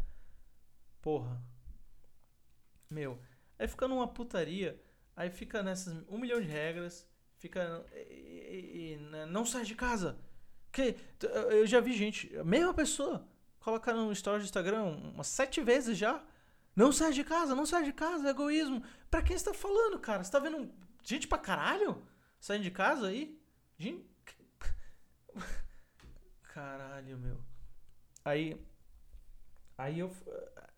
[1.02, 1.42] Porra.
[2.90, 3.20] Meu.
[3.58, 4.82] Aí fica numa putaria.
[5.16, 7.08] Aí fica nessas um milhão de regras.
[7.38, 7.86] Fica.
[7.94, 10.18] E, e, e, né, não sai de casa.
[10.72, 10.96] Que
[11.52, 13.28] eu já vi gente, a mesma pessoa,
[13.60, 16.24] colocar no story do Instagram umas sete vezes já.
[16.76, 18.84] Não sai de casa, não sai de casa, é egoísmo.
[19.10, 20.24] Pra quem você tá falando, cara?
[20.24, 20.72] Você tá vendo
[21.04, 22.02] gente pra caralho
[22.40, 23.38] saindo de casa aí?
[23.78, 24.08] Gente.
[26.54, 27.44] Caralho, meu.
[28.24, 28.60] Aí.
[29.78, 30.12] Aí eu.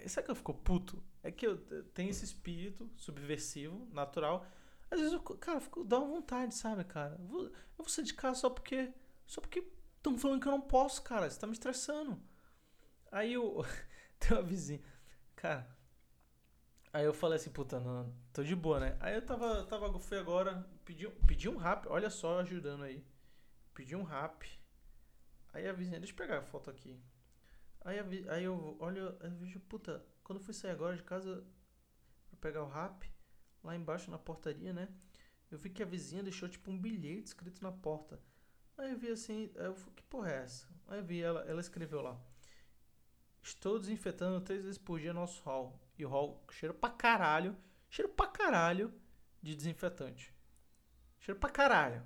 [0.08, 1.04] Sabe que eu fico puto?
[1.24, 1.58] É que eu
[1.94, 4.46] tenho esse espírito subversivo, natural.
[4.90, 7.16] Às vezes, eu, cara, eu fico, dá uma vontade, sabe, cara?
[7.20, 8.92] Eu vou, eu vou sair de casa só porque.
[9.26, 9.64] Só porque.
[10.02, 11.30] Estão falando que eu não posso, cara.
[11.30, 12.20] Você tá me estressando.
[13.12, 13.64] Aí eu.
[14.18, 14.82] Tem uma vizinha.
[15.36, 15.70] Cara.
[16.92, 18.98] Aí eu falei assim, puta, não, tô de boa, né?
[19.00, 19.64] Aí eu tava.
[19.66, 20.68] tava fui agora.
[20.84, 21.88] Pedi, pedi um rap.
[21.88, 23.06] Olha só, ajudando aí.
[23.76, 24.50] Pedi um rap.
[25.54, 26.00] Aí a vizinha.
[26.00, 27.00] Deixa eu pegar a foto aqui.
[27.82, 29.16] Aí, a, aí eu olho.
[29.22, 31.46] Eu vejo, puta, quando eu fui sair agora de casa.
[32.28, 33.08] Pra pegar o rap.
[33.64, 34.88] Lá embaixo na portaria, né?
[35.52, 38.20] Eu vi que a vizinha deixou tipo um bilhete escrito na porta.
[38.82, 40.68] Aí eu vi assim, eu falei, que porra é essa?
[40.88, 42.20] Aí eu vi ela, ela escreveu lá.
[43.40, 45.80] Estou desinfetando três vezes por dia nosso hall.
[46.00, 47.56] E o hall cheira pra caralho.
[47.90, 48.92] Cheira pra caralho
[49.40, 50.34] de desinfetante.
[51.20, 52.04] Cheira pra caralho.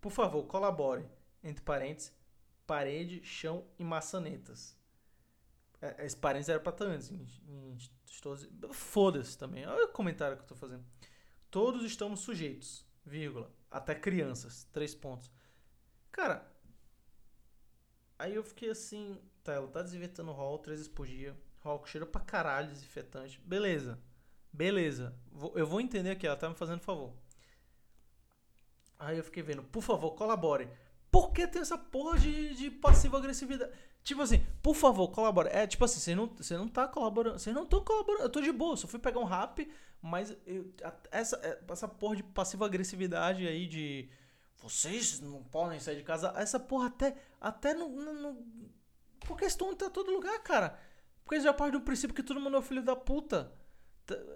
[0.00, 1.08] Por favor, colabore.
[1.44, 2.12] Entre parênteses,
[2.66, 4.76] parede, chão e maçanetas.
[5.80, 7.12] É, esse parênteses era pra estar antes.
[8.72, 9.64] Foda-se também.
[9.64, 10.84] Olha o comentário que eu tô fazendo.
[11.50, 13.54] Todos estamos sujeitos, vírgula.
[13.70, 14.64] Até crianças.
[14.72, 15.30] Três pontos.
[16.14, 16.48] Cara,
[18.16, 21.36] aí eu fiquei assim, tá, ela tá desinfetando o hall três vezes por dia.
[21.58, 23.40] Hall que cheira pra caralho desinfetante.
[23.40, 23.98] Beleza.
[24.52, 25.12] Beleza.
[25.56, 27.12] Eu vou entender aqui, ela tá me fazendo favor.
[28.96, 30.68] Aí eu fiquei vendo, por favor, colabore.
[31.10, 33.72] Por que tem essa porra de, de passiva-agressividade?
[34.04, 35.48] Tipo assim, por favor, colabore.
[35.48, 37.40] É, tipo assim, você não, você não tá colaborando.
[37.40, 38.22] Vocês não estão colaborando.
[38.22, 39.68] Eu tô de boa, só fui pegar um rap,
[40.00, 40.72] mas eu,
[41.10, 44.08] essa, é, essa porra de passiva-agressividade aí de.
[44.56, 46.32] Vocês não podem sair de casa.
[46.36, 47.16] Essa porra até.
[47.40, 47.88] Até no.
[47.88, 48.42] no, no
[49.20, 50.78] porque estão em todo lugar, cara.
[51.24, 53.52] Porque já parte do princípio que todo mundo é filho da puta.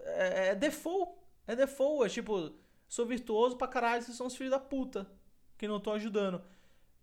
[0.05, 1.13] É, é default.
[1.47, 2.07] É default.
[2.07, 2.55] É tipo,
[2.89, 5.11] sou virtuoso pra caralho, vocês são os filhos da puta.
[5.57, 6.43] Que não estão ajudando.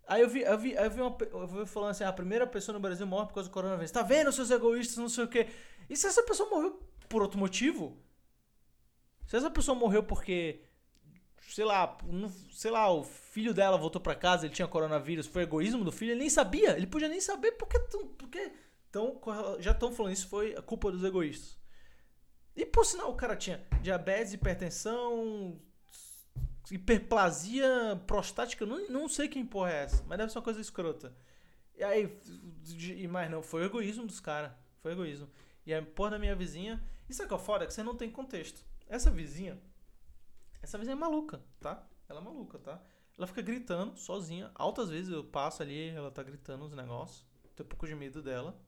[0.07, 2.73] Aí eu vi, eu vi, eu vi, uma, eu vi falando assim: a primeira pessoa
[2.73, 3.91] no Brasil morre por causa do coronavírus.
[3.91, 5.47] Tá vendo, seus egoístas, não sei o quê.
[5.89, 7.97] E se essa pessoa morreu por outro motivo?
[9.27, 10.63] Se essa pessoa morreu porque,
[11.47, 11.97] sei lá,
[12.51, 16.11] sei lá, o filho dela voltou para casa, ele tinha coronavírus, foi egoísmo do filho,
[16.11, 17.79] ele nem sabia, ele podia nem saber porque,
[18.17, 18.51] porque
[18.89, 19.19] então,
[19.59, 21.57] já estão falando isso foi a culpa dos egoístas.
[22.55, 25.59] E por sinal, o cara tinha diabetes, hipertensão,
[26.71, 31.13] hiperplasia prostática, não, não sei quem porra é essa, mas deve ser uma coisa escrota.
[31.77, 32.17] E aí,
[32.95, 35.29] e mais não, foi o egoísmo dos caras, foi egoísmo.
[35.65, 38.09] E a porra da minha vizinha, isso é que é foda, que você não tem
[38.09, 38.63] contexto.
[38.87, 39.59] Essa vizinha,
[40.65, 41.87] essa vizinha é maluca, tá?
[42.09, 42.81] Ela é maluca, tá?
[43.17, 44.51] Ela fica gritando sozinha.
[44.55, 47.23] Altas vezes eu passo ali, ela tá gritando os negócios.
[47.55, 48.59] Tenho um pouco de medo dela.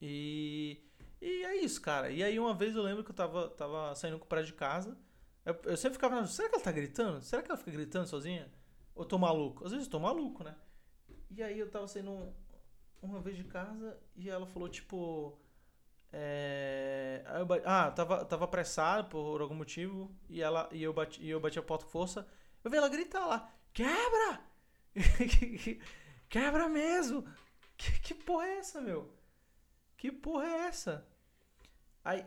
[0.00, 0.84] E.
[1.20, 2.10] E é isso, cara.
[2.10, 4.58] E aí uma vez eu lembro que eu tava, tava saindo com o prédio de
[4.58, 4.96] casa.
[5.44, 7.22] Eu, eu sempre ficava, será que ela tá gritando?
[7.22, 8.52] Será que ela fica gritando sozinha?
[8.94, 9.64] Ou eu tô maluco?
[9.64, 10.54] Às vezes eu tô maluco, né?
[11.30, 12.32] E aí eu tava saindo
[13.02, 15.40] uma vez de casa e ela falou, tipo.
[16.12, 17.22] É,
[17.64, 21.58] ah, tava, tava apressado por algum motivo e, ela, e, eu bati, e eu bati
[21.58, 22.26] a porta com força.
[22.64, 24.40] Eu vi ela gritar lá: Quebra!
[26.28, 27.24] Quebra mesmo!
[27.76, 29.12] Que, que porra é essa, meu?
[29.96, 31.06] Que porra é essa?
[32.04, 32.24] Aí,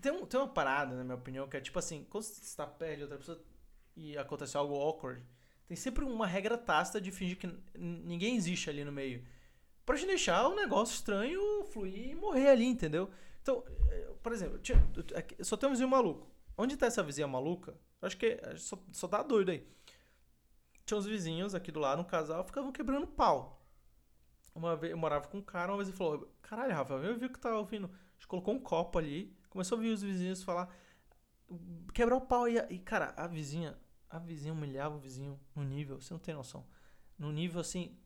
[0.00, 2.66] tem, um, tem uma parada, na minha opinião, que é tipo assim: quando você está
[2.66, 3.44] perto de outra pessoa
[3.96, 5.22] e acontece algo awkward,
[5.66, 9.24] tem sempre uma regra tácita de fingir que ninguém existe ali no meio
[9.90, 13.10] pra gente deixar o negócio estranho fluir e morrer ali, entendeu?
[13.42, 14.60] Então, eh, por exemplo,
[15.42, 16.30] só tem um vizinho maluco.
[16.56, 17.74] Onde tá essa vizinha maluca?
[18.00, 19.66] Acho que eh, só, só dá doido aí.
[20.86, 23.64] Tinha uns vizinhos aqui do lado, um casal, ficavam quebrando pau.
[24.54, 27.28] Uma vez eu morava com um cara, uma vez ele falou: Caralho, Rafael, eu vi
[27.28, 27.86] que tava ouvindo.
[27.86, 30.72] A gente colocou um copo ali, começou a ouvir os vizinhos falar,
[31.92, 32.48] quebrar o pau.
[32.48, 33.76] E, e cara, a vizinha,
[34.08, 36.64] a vizinha humilhava o vizinho no nível, você não tem noção.
[37.18, 37.98] No nível assim,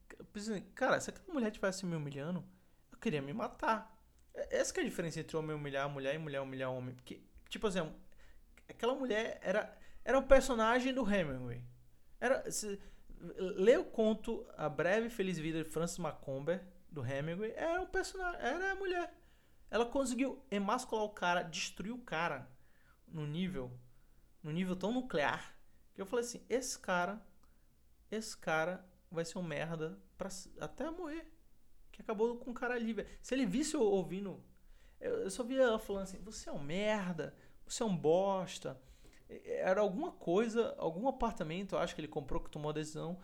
[0.74, 2.44] Cara, se aquela mulher tivesse me humilhando,
[2.90, 3.94] eu queria me matar.
[4.34, 6.94] É, essa é a diferença entre homem humilhar a mulher e mulher humilhar o homem.
[6.94, 7.92] Porque, tipo assim,
[8.68, 11.62] aquela mulher era, era um personagem do Hemingway.
[12.20, 12.80] Era, se,
[13.36, 18.40] lê o conto A Breve Feliz Vida de Francis Macomber, do Hemingway, era um personagem,
[18.40, 19.12] era a mulher.
[19.70, 22.48] Ela conseguiu emascular o cara, destruir o cara
[23.08, 23.76] no nível,
[24.42, 25.54] no nível tão nuclear,
[25.94, 27.20] que eu falei assim, esse cara,
[28.10, 30.28] esse cara vai ser um merda pra,
[30.60, 31.30] até morrer.
[31.92, 33.08] Que acabou com o cara ali, velho.
[33.22, 34.42] Se ele visse eu ouvindo.
[35.00, 37.36] Eu, eu só via ela falando assim: você é um merda,
[37.66, 38.80] você é um bosta.
[39.28, 43.18] Era alguma coisa, algum apartamento, eu acho que ele comprou, que tomou a decisão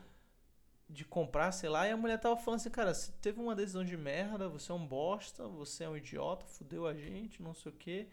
[0.91, 3.85] de comprar, sei lá, e a mulher tava falando assim, cara, você teve uma decisão
[3.85, 7.71] de merda, você é um bosta, você é um idiota, fudeu a gente, não sei
[7.71, 8.09] o quê.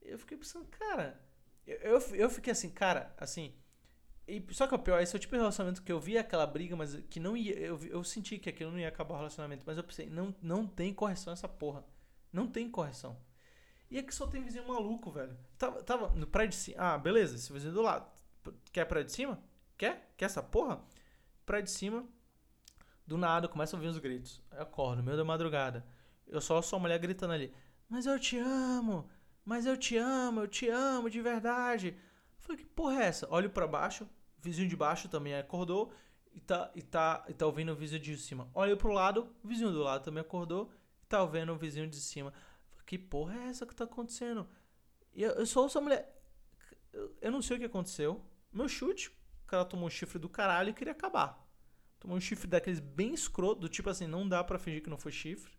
[0.00, 1.20] Eu fiquei pensando, cara,
[1.66, 3.52] eu, eu, eu fiquei assim, cara, assim,
[4.26, 6.46] e, só que o pior, esse é o tipo de relacionamento que eu vi aquela
[6.46, 7.58] briga, mas que não ia.
[7.58, 9.64] Eu, eu senti que aquilo não ia acabar o relacionamento.
[9.66, 11.84] Mas eu pensei, não, não tem correção essa porra.
[12.32, 13.16] Não tem correção.
[13.90, 15.36] E aqui só tem vizinho maluco, velho.
[15.58, 16.76] Tava, tava no prédio de cima.
[16.78, 18.10] Ah, beleza, esse vizinho do lado.
[18.72, 19.38] Quer prédio de cima?
[19.76, 20.12] Quer?
[20.16, 20.82] Quer essa porra?
[21.44, 22.06] Prédio de cima.
[23.06, 24.42] Do nada, começa a ouvir os gritos.
[24.50, 25.84] Eu acordo, meio da madrugada.
[26.26, 27.52] Eu só sou a mulher gritando ali.
[27.88, 29.08] Mas eu te amo!
[29.44, 31.94] Mas eu te amo, eu te amo de verdade.
[32.44, 33.26] Falei, que porra é essa?
[33.30, 34.06] Olho para baixo,
[34.38, 35.90] vizinho de baixo também acordou
[36.30, 38.50] e tá, e tá, e tá ouvindo o vizinho de cima.
[38.52, 40.70] Olho pro lado, o vizinho do lado também acordou
[41.02, 42.32] e tá ouvindo o vizinho de cima.
[42.68, 44.46] Falei, que porra é essa que tá acontecendo?
[45.14, 46.14] E eu, eu só ouço a mulher.
[47.18, 48.22] Eu não sei o que aconteceu.
[48.52, 51.42] Meu chute, o cara tomou um chifre do caralho e queria acabar.
[51.98, 54.98] Tomou um chifre daqueles bem escroto, do tipo assim, não dá para fingir que não
[54.98, 55.54] foi chifre.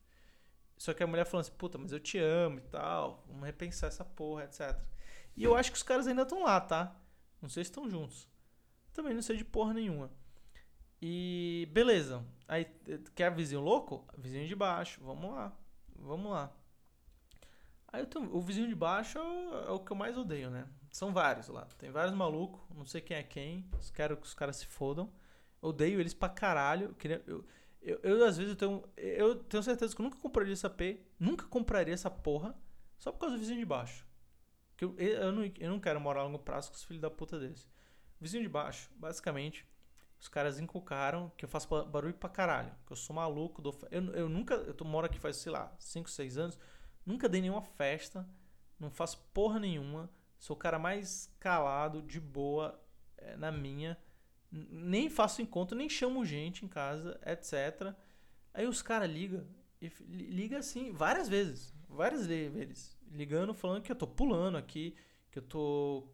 [0.77, 3.23] Só que a mulher falando assim, puta, mas eu te amo e tal.
[3.27, 4.79] Vamos repensar essa porra, etc.
[5.35, 6.95] E eu acho que os caras ainda estão lá, tá?
[7.41, 8.27] Não sei se estão juntos.
[8.93, 10.09] Também não sei de porra nenhuma.
[11.01, 12.25] E beleza.
[12.47, 12.65] Aí
[13.13, 14.07] quer vizinho louco?
[14.17, 15.01] Vizinho de baixo.
[15.03, 15.55] Vamos lá.
[15.97, 16.51] Vamos lá.
[17.91, 20.67] Aí tô, o vizinho de baixo é o que eu mais odeio, né?
[20.89, 21.65] São vários lá.
[21.77, 22.61] Tem vários malucos.
[22.75, 23.69] Não sei quem é quem.
[23.93, 25.11] Quero que os caras se fodam.
[25.61, 26.95] Odeio eles pra caralho.
[27.03, 27.45] Eu, eu,
[27.81, 31.05] eu, eu, às vezes, eu tenho, eu tenho certeza que eu nunca compraria essa P,
[31.19, 32.57] nunca compraria essa porra,
[32.97, 34.07] só por causa do vizinho de baixo.
[34.77, 37.09] Que eu, eu, não, eu não quero morar a longo prazo com os filhos da
[37.09, 37.67] puta desse.
[38.19, 39.65] Vizinho de baixo, basicamente,
[40.19, 42.73] os caras inculcaram que eu faço barulho pra caralho.
[42.85, 43.61] Que eu sou maluco.
[43.61, 44.55] Dou, eu, eu nunca.
[44.55, 46.59] Eu tô, moro aqui faz, sei lá, 5, 6 anos.
[47.05, 48.27] Nunca dei nenhuma festa.
[48.79, 50.09] Não faço porra nenhuma.
[50.37, 52.79] Sou o cara mais calado, de boa,
[53.17, 53.97] é, na minha
[54.51, 57.93] nem faço encontro, nem chamo gente em casa, etc.
[58.53, 59.45] Aí os caras ligam,
[60.07, 64.95] liga assim, várias vezes, várias vezes, ligando, falando que eu tô pulando aqui,
[65.31, 66.07] que eu tô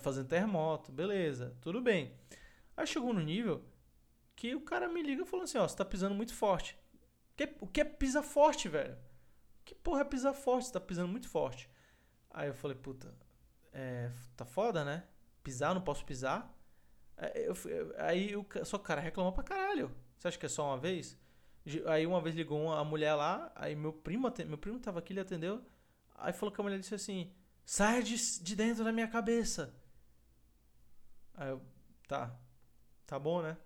[0.00, 2.14] fazendo terremoto, beleza, tudo bem.
[2.76, 3.64] Aí chegou no nível
[4.36, 6.78] que o cara me liga falando assim, ó, você tá pisando muito forte.
[7.60, 8.96] O que é pisar forte, velho?
[9.64, 10.66] Que porra é pisar forte?
[10.66, 11.70] Você tá pisando muito forte.
[12.30, 13.14] Aí eu falei, puta,
[13.72, 15.04] é, tá foda, né?
[15.42, 16.54] Pisar, não posso pisar.
[17.16, 17.48] É,
[17.98, 19.90] aí o só cara reclamou pra caralho.
[20.18, 21.18] Você acha que é só uma vez?
[21.86, 25.20] Aí uma vez ligou uma mulher lá, aí meu primo, meu primo tava aqui, ele
[25.20, 25.62] atendeu.
[26.20, 27.32] Aí falou que a mulher disse assim:
[27.64, 29.74] sai de, de dentro da minha cabeça.
[31.34, 31.62] Aí eu,
[32.06, 32.36] tá,
[33.06, 33.56] tá bom, né?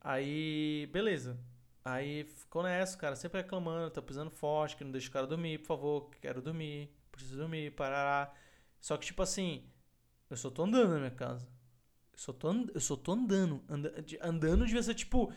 [0.00, 1.38] Aí, beleza.
[1.84, 5.58] Aí ficou nessa, cara, sempre reclamando, tá pisando forte, que não deixa o cara dormir,
[5.58, 8.32] por favor, quero dormir, preciso dormir, parará.
[8.80, 9.68] Só que, tipo assim,
[10.30, 11.48] eu só tô andando na minha casa.
[12.12, 13.64] Eu só tô, eu só tô andando.
[13.68, 15.32] Anda, andando devia ser tipo.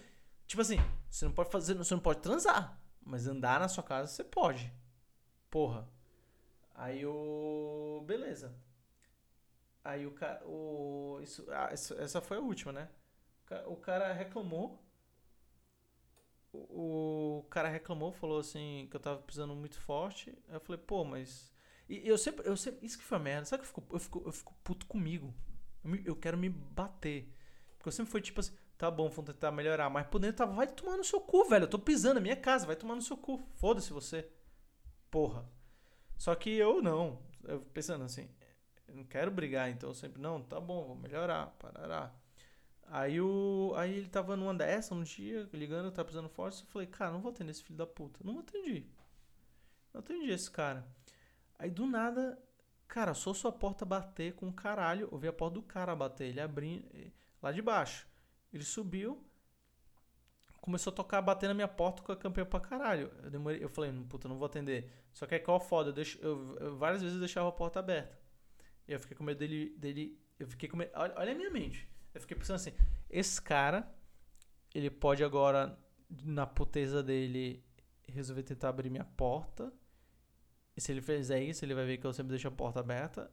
[0.45, 0.77] Tipo assim,
[1.09, 1.75] você não pode fazer.
[1.75, 2.79] Você não pode transar.
[3.03, 4.71] Mas andar na sua casa você pode.
[5.51, 5.87] Porra.
[6.73, 8.03] Aí o.
[8.07, 8.55] Beleza.
[9.83, 10.43] Aí o cara.
[10.47, 12.89] O, isso, ah, essa foi a última, né?
[13.67, 14.81] O cara reclamou.
[16.53, 20.29] O, cara reclamou, falou assim que eu tava pisando muito forte.
[20.47, 21.53] Aí eu falei, pô, mas.
[21.89, 22.85] E eu sempre, eu sempre.
[22.85, 23.45] Isso que foi merda.
[23.45, 25.33] Sabe que eu fico, eu fico, eu fico puto comigo?
[26.05, 27.29] Eu quero me bater.
[27.77, 29.89] Porque eu sempre fui tipo assim, tá bom, vamos tentar melhorar.
[29.89, 31.65] Mas por dentro tava, vai tomar no seu cu, velho.
[31.65, 33.39] Eu tô pisando na minha casa, vai tomar no seu cu.
[33.55, 34.29] Foda-se você.
[35.11, 35.47] Porra.
[36.17, 37.21] Só que eu não.
[37.43, 38.29] Eu pensando assim,
[38.87, 42.13] eu não quero brigar, então eu sempre, não, tá bom, vou melhorar, parará.
[42.87, 46.61] Aí, o, aí ele tava numa dessa um dia, ligando, tava pisando forte.
[46.61, 48.19] Eu falei, cara, não vou atender esse filho da puta.
[48.23, 48.85] Não atendi.
[49.93, 50.85] Não atendi esse cara.
[51.59, 52.37] Aí do nada
[52.91, 55.07] Cara, só sua porta bater com o caralho.
[55.13, 56.27] Ouvi a porta do cara bater.
[56.27, 56.83] Ele abriu
[57.41, 58.05] lá de baixo.
[58.51, 59.25] Ele subiu.
[60.61, 63.11] Começou a tocar, bater na minha porta com a campanha pra caralho.
[63.23, 64.89] Eu, demorei, eu falei, puta, não vou atender.
[65.11, 65.89] Só que aí qual foda?
[65.89, 68.17] Eu deixo, eu, eu, várias vezes eu deixava a porta aberta.
[68.87, 69.75] E eu fiquei com medo dele.
[69.77, 70.91] dele eu fiquei com medo.
[70.95, 71.89] Olha, olha a minha mente.
[72.13, 72.73] Eu fiquei pensando assim:
[73.09, 73.91] esse cara,
[74.73, 75.77] ele pode agora,
[76.23, 77.63] na puteza dele,
[78.07, 79.73] resolver tentar abrir minha porta
[80.75, 83.29] e se ele fizer isso, ele vai ver que eu sempre deixo a porta aberta.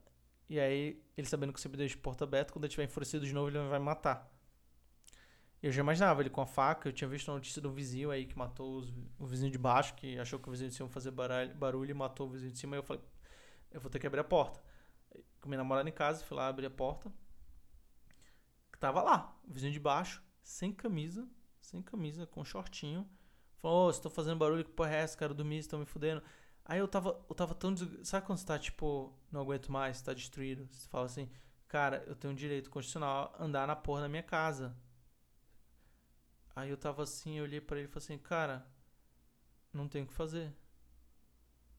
[0.49, 3.27] E aí, ele sabendo que eu sempre deixo a porta aberta, quando ele estiver enfurecido
[3.27, 4.31] de novo, ele vai me matar.
[5.63, 6.89] Eu já imaginava ele com a faca.
[6.89, 9.95] Eu tinha visto a notícia do vizinho aí que matou os, o vizinho de baixo,
[9.95, 12.59] que achou que o vizinho de cima fazer barulho, barulho e matou o vizinho de
[12.59, 12.77] cima.
[12.77, 13.03] E eu falei,
[13.71, 14.61] eu vou ter que abrir a porta.
[15.41, 17.13] Com minha namorada em casa, fui lá abrir a porta.
[18.79, 21.29] Tava lá, o vizinho de baixo, sem camisa,
[21.61, 23.09] sem camisa, com shortinho.
[23.57, 25.35] Falou, ô, oh, você tá fazendo barulho, que porra é essa, cara?
[25.35, 26.23] Dormir, estão me fudendo.
[26.65, 27.75] Aí eu tava, eu tava tão.
[27.75, 28.07] Des...
[28.07, 30.69] Sabe quando você tá tipo, não aguento mais, tá destruído?
[30.71, 31.29] Você fala assim,
[31.67, 34.77] cara, eu tenho um direito constitucional a andar na porra da minha casa.
[36.59, 38.67] Aí eu tava assim, eu olhei para ele e falei assim, cara,
[39.73, 40.53] não tem o que fazer.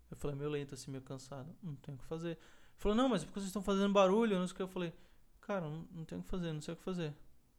[0.10, 1.54] Eu falei, meio lento assim, meio cansado.
[1.62, 2.30] Não tem o que fazer.
[2.30, 4.62] Ele falou, não, mas porque vocês estão fazendo barulho, não sei o que.
[4.62, 4.94] Eu falei,
[5.42, 7.14] cara, não, não tem o que fazer, não sei o que fazer.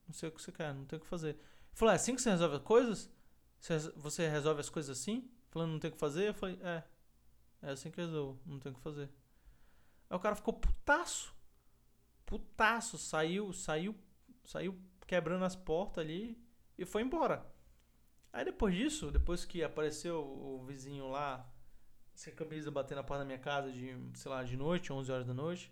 [0.08, 1.28] Não sei o que você quer, não tem o que fazer.
[1.28, 3.10] Ele falou, é assim que você resolve as coisas?
[3.96, 5.30] Você resolve as coisas assim?
[5.50, 6.28] Falando, não tem o que fazer?
[6.28, 6.82] Eu falei, é.
[7.60, 9.10] É assim que resolvo, não tem o que fazer.
[10.08, 11.34] Aí o cara ficou putaço.
[12.24, 13.94] Putaço, saiu, saiu,
[14.42, 16.48] saiu quebrando as portas ali
[16.80, 17.46] e foi embora.
[18.32, 21.46] Aí depois disso, depois que apareceu o vizinho lá,
[22.14, 25.26] sem camisa, batendo na porta da minha casa de, sei lá, de noite, 11 horas
[25.26, 25.70] da noite,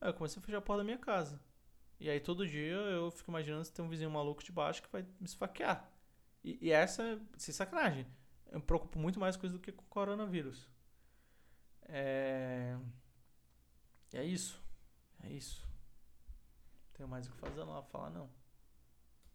[0.00, 1.38] aí eu comecei a fechar a porta da minha casa.
[2.00, 4.90] E aí todo dia eu fico imaginando se tem um vizinho maluco de baixo que
[4.90, 5.90] vai me esfaquear.
[6.42, 8.06] E, e essa, sem sacanagem,
[8.50, 10.70] eu me preocupo muito mais com isso do que com o coronavírus.
[11.82, 12.78] É...
[14.14, 14.62] é isso.
[15.22, 15.66] É isso.
[15.66, 18.30] Não tenho mais o que fazer lá, falar não.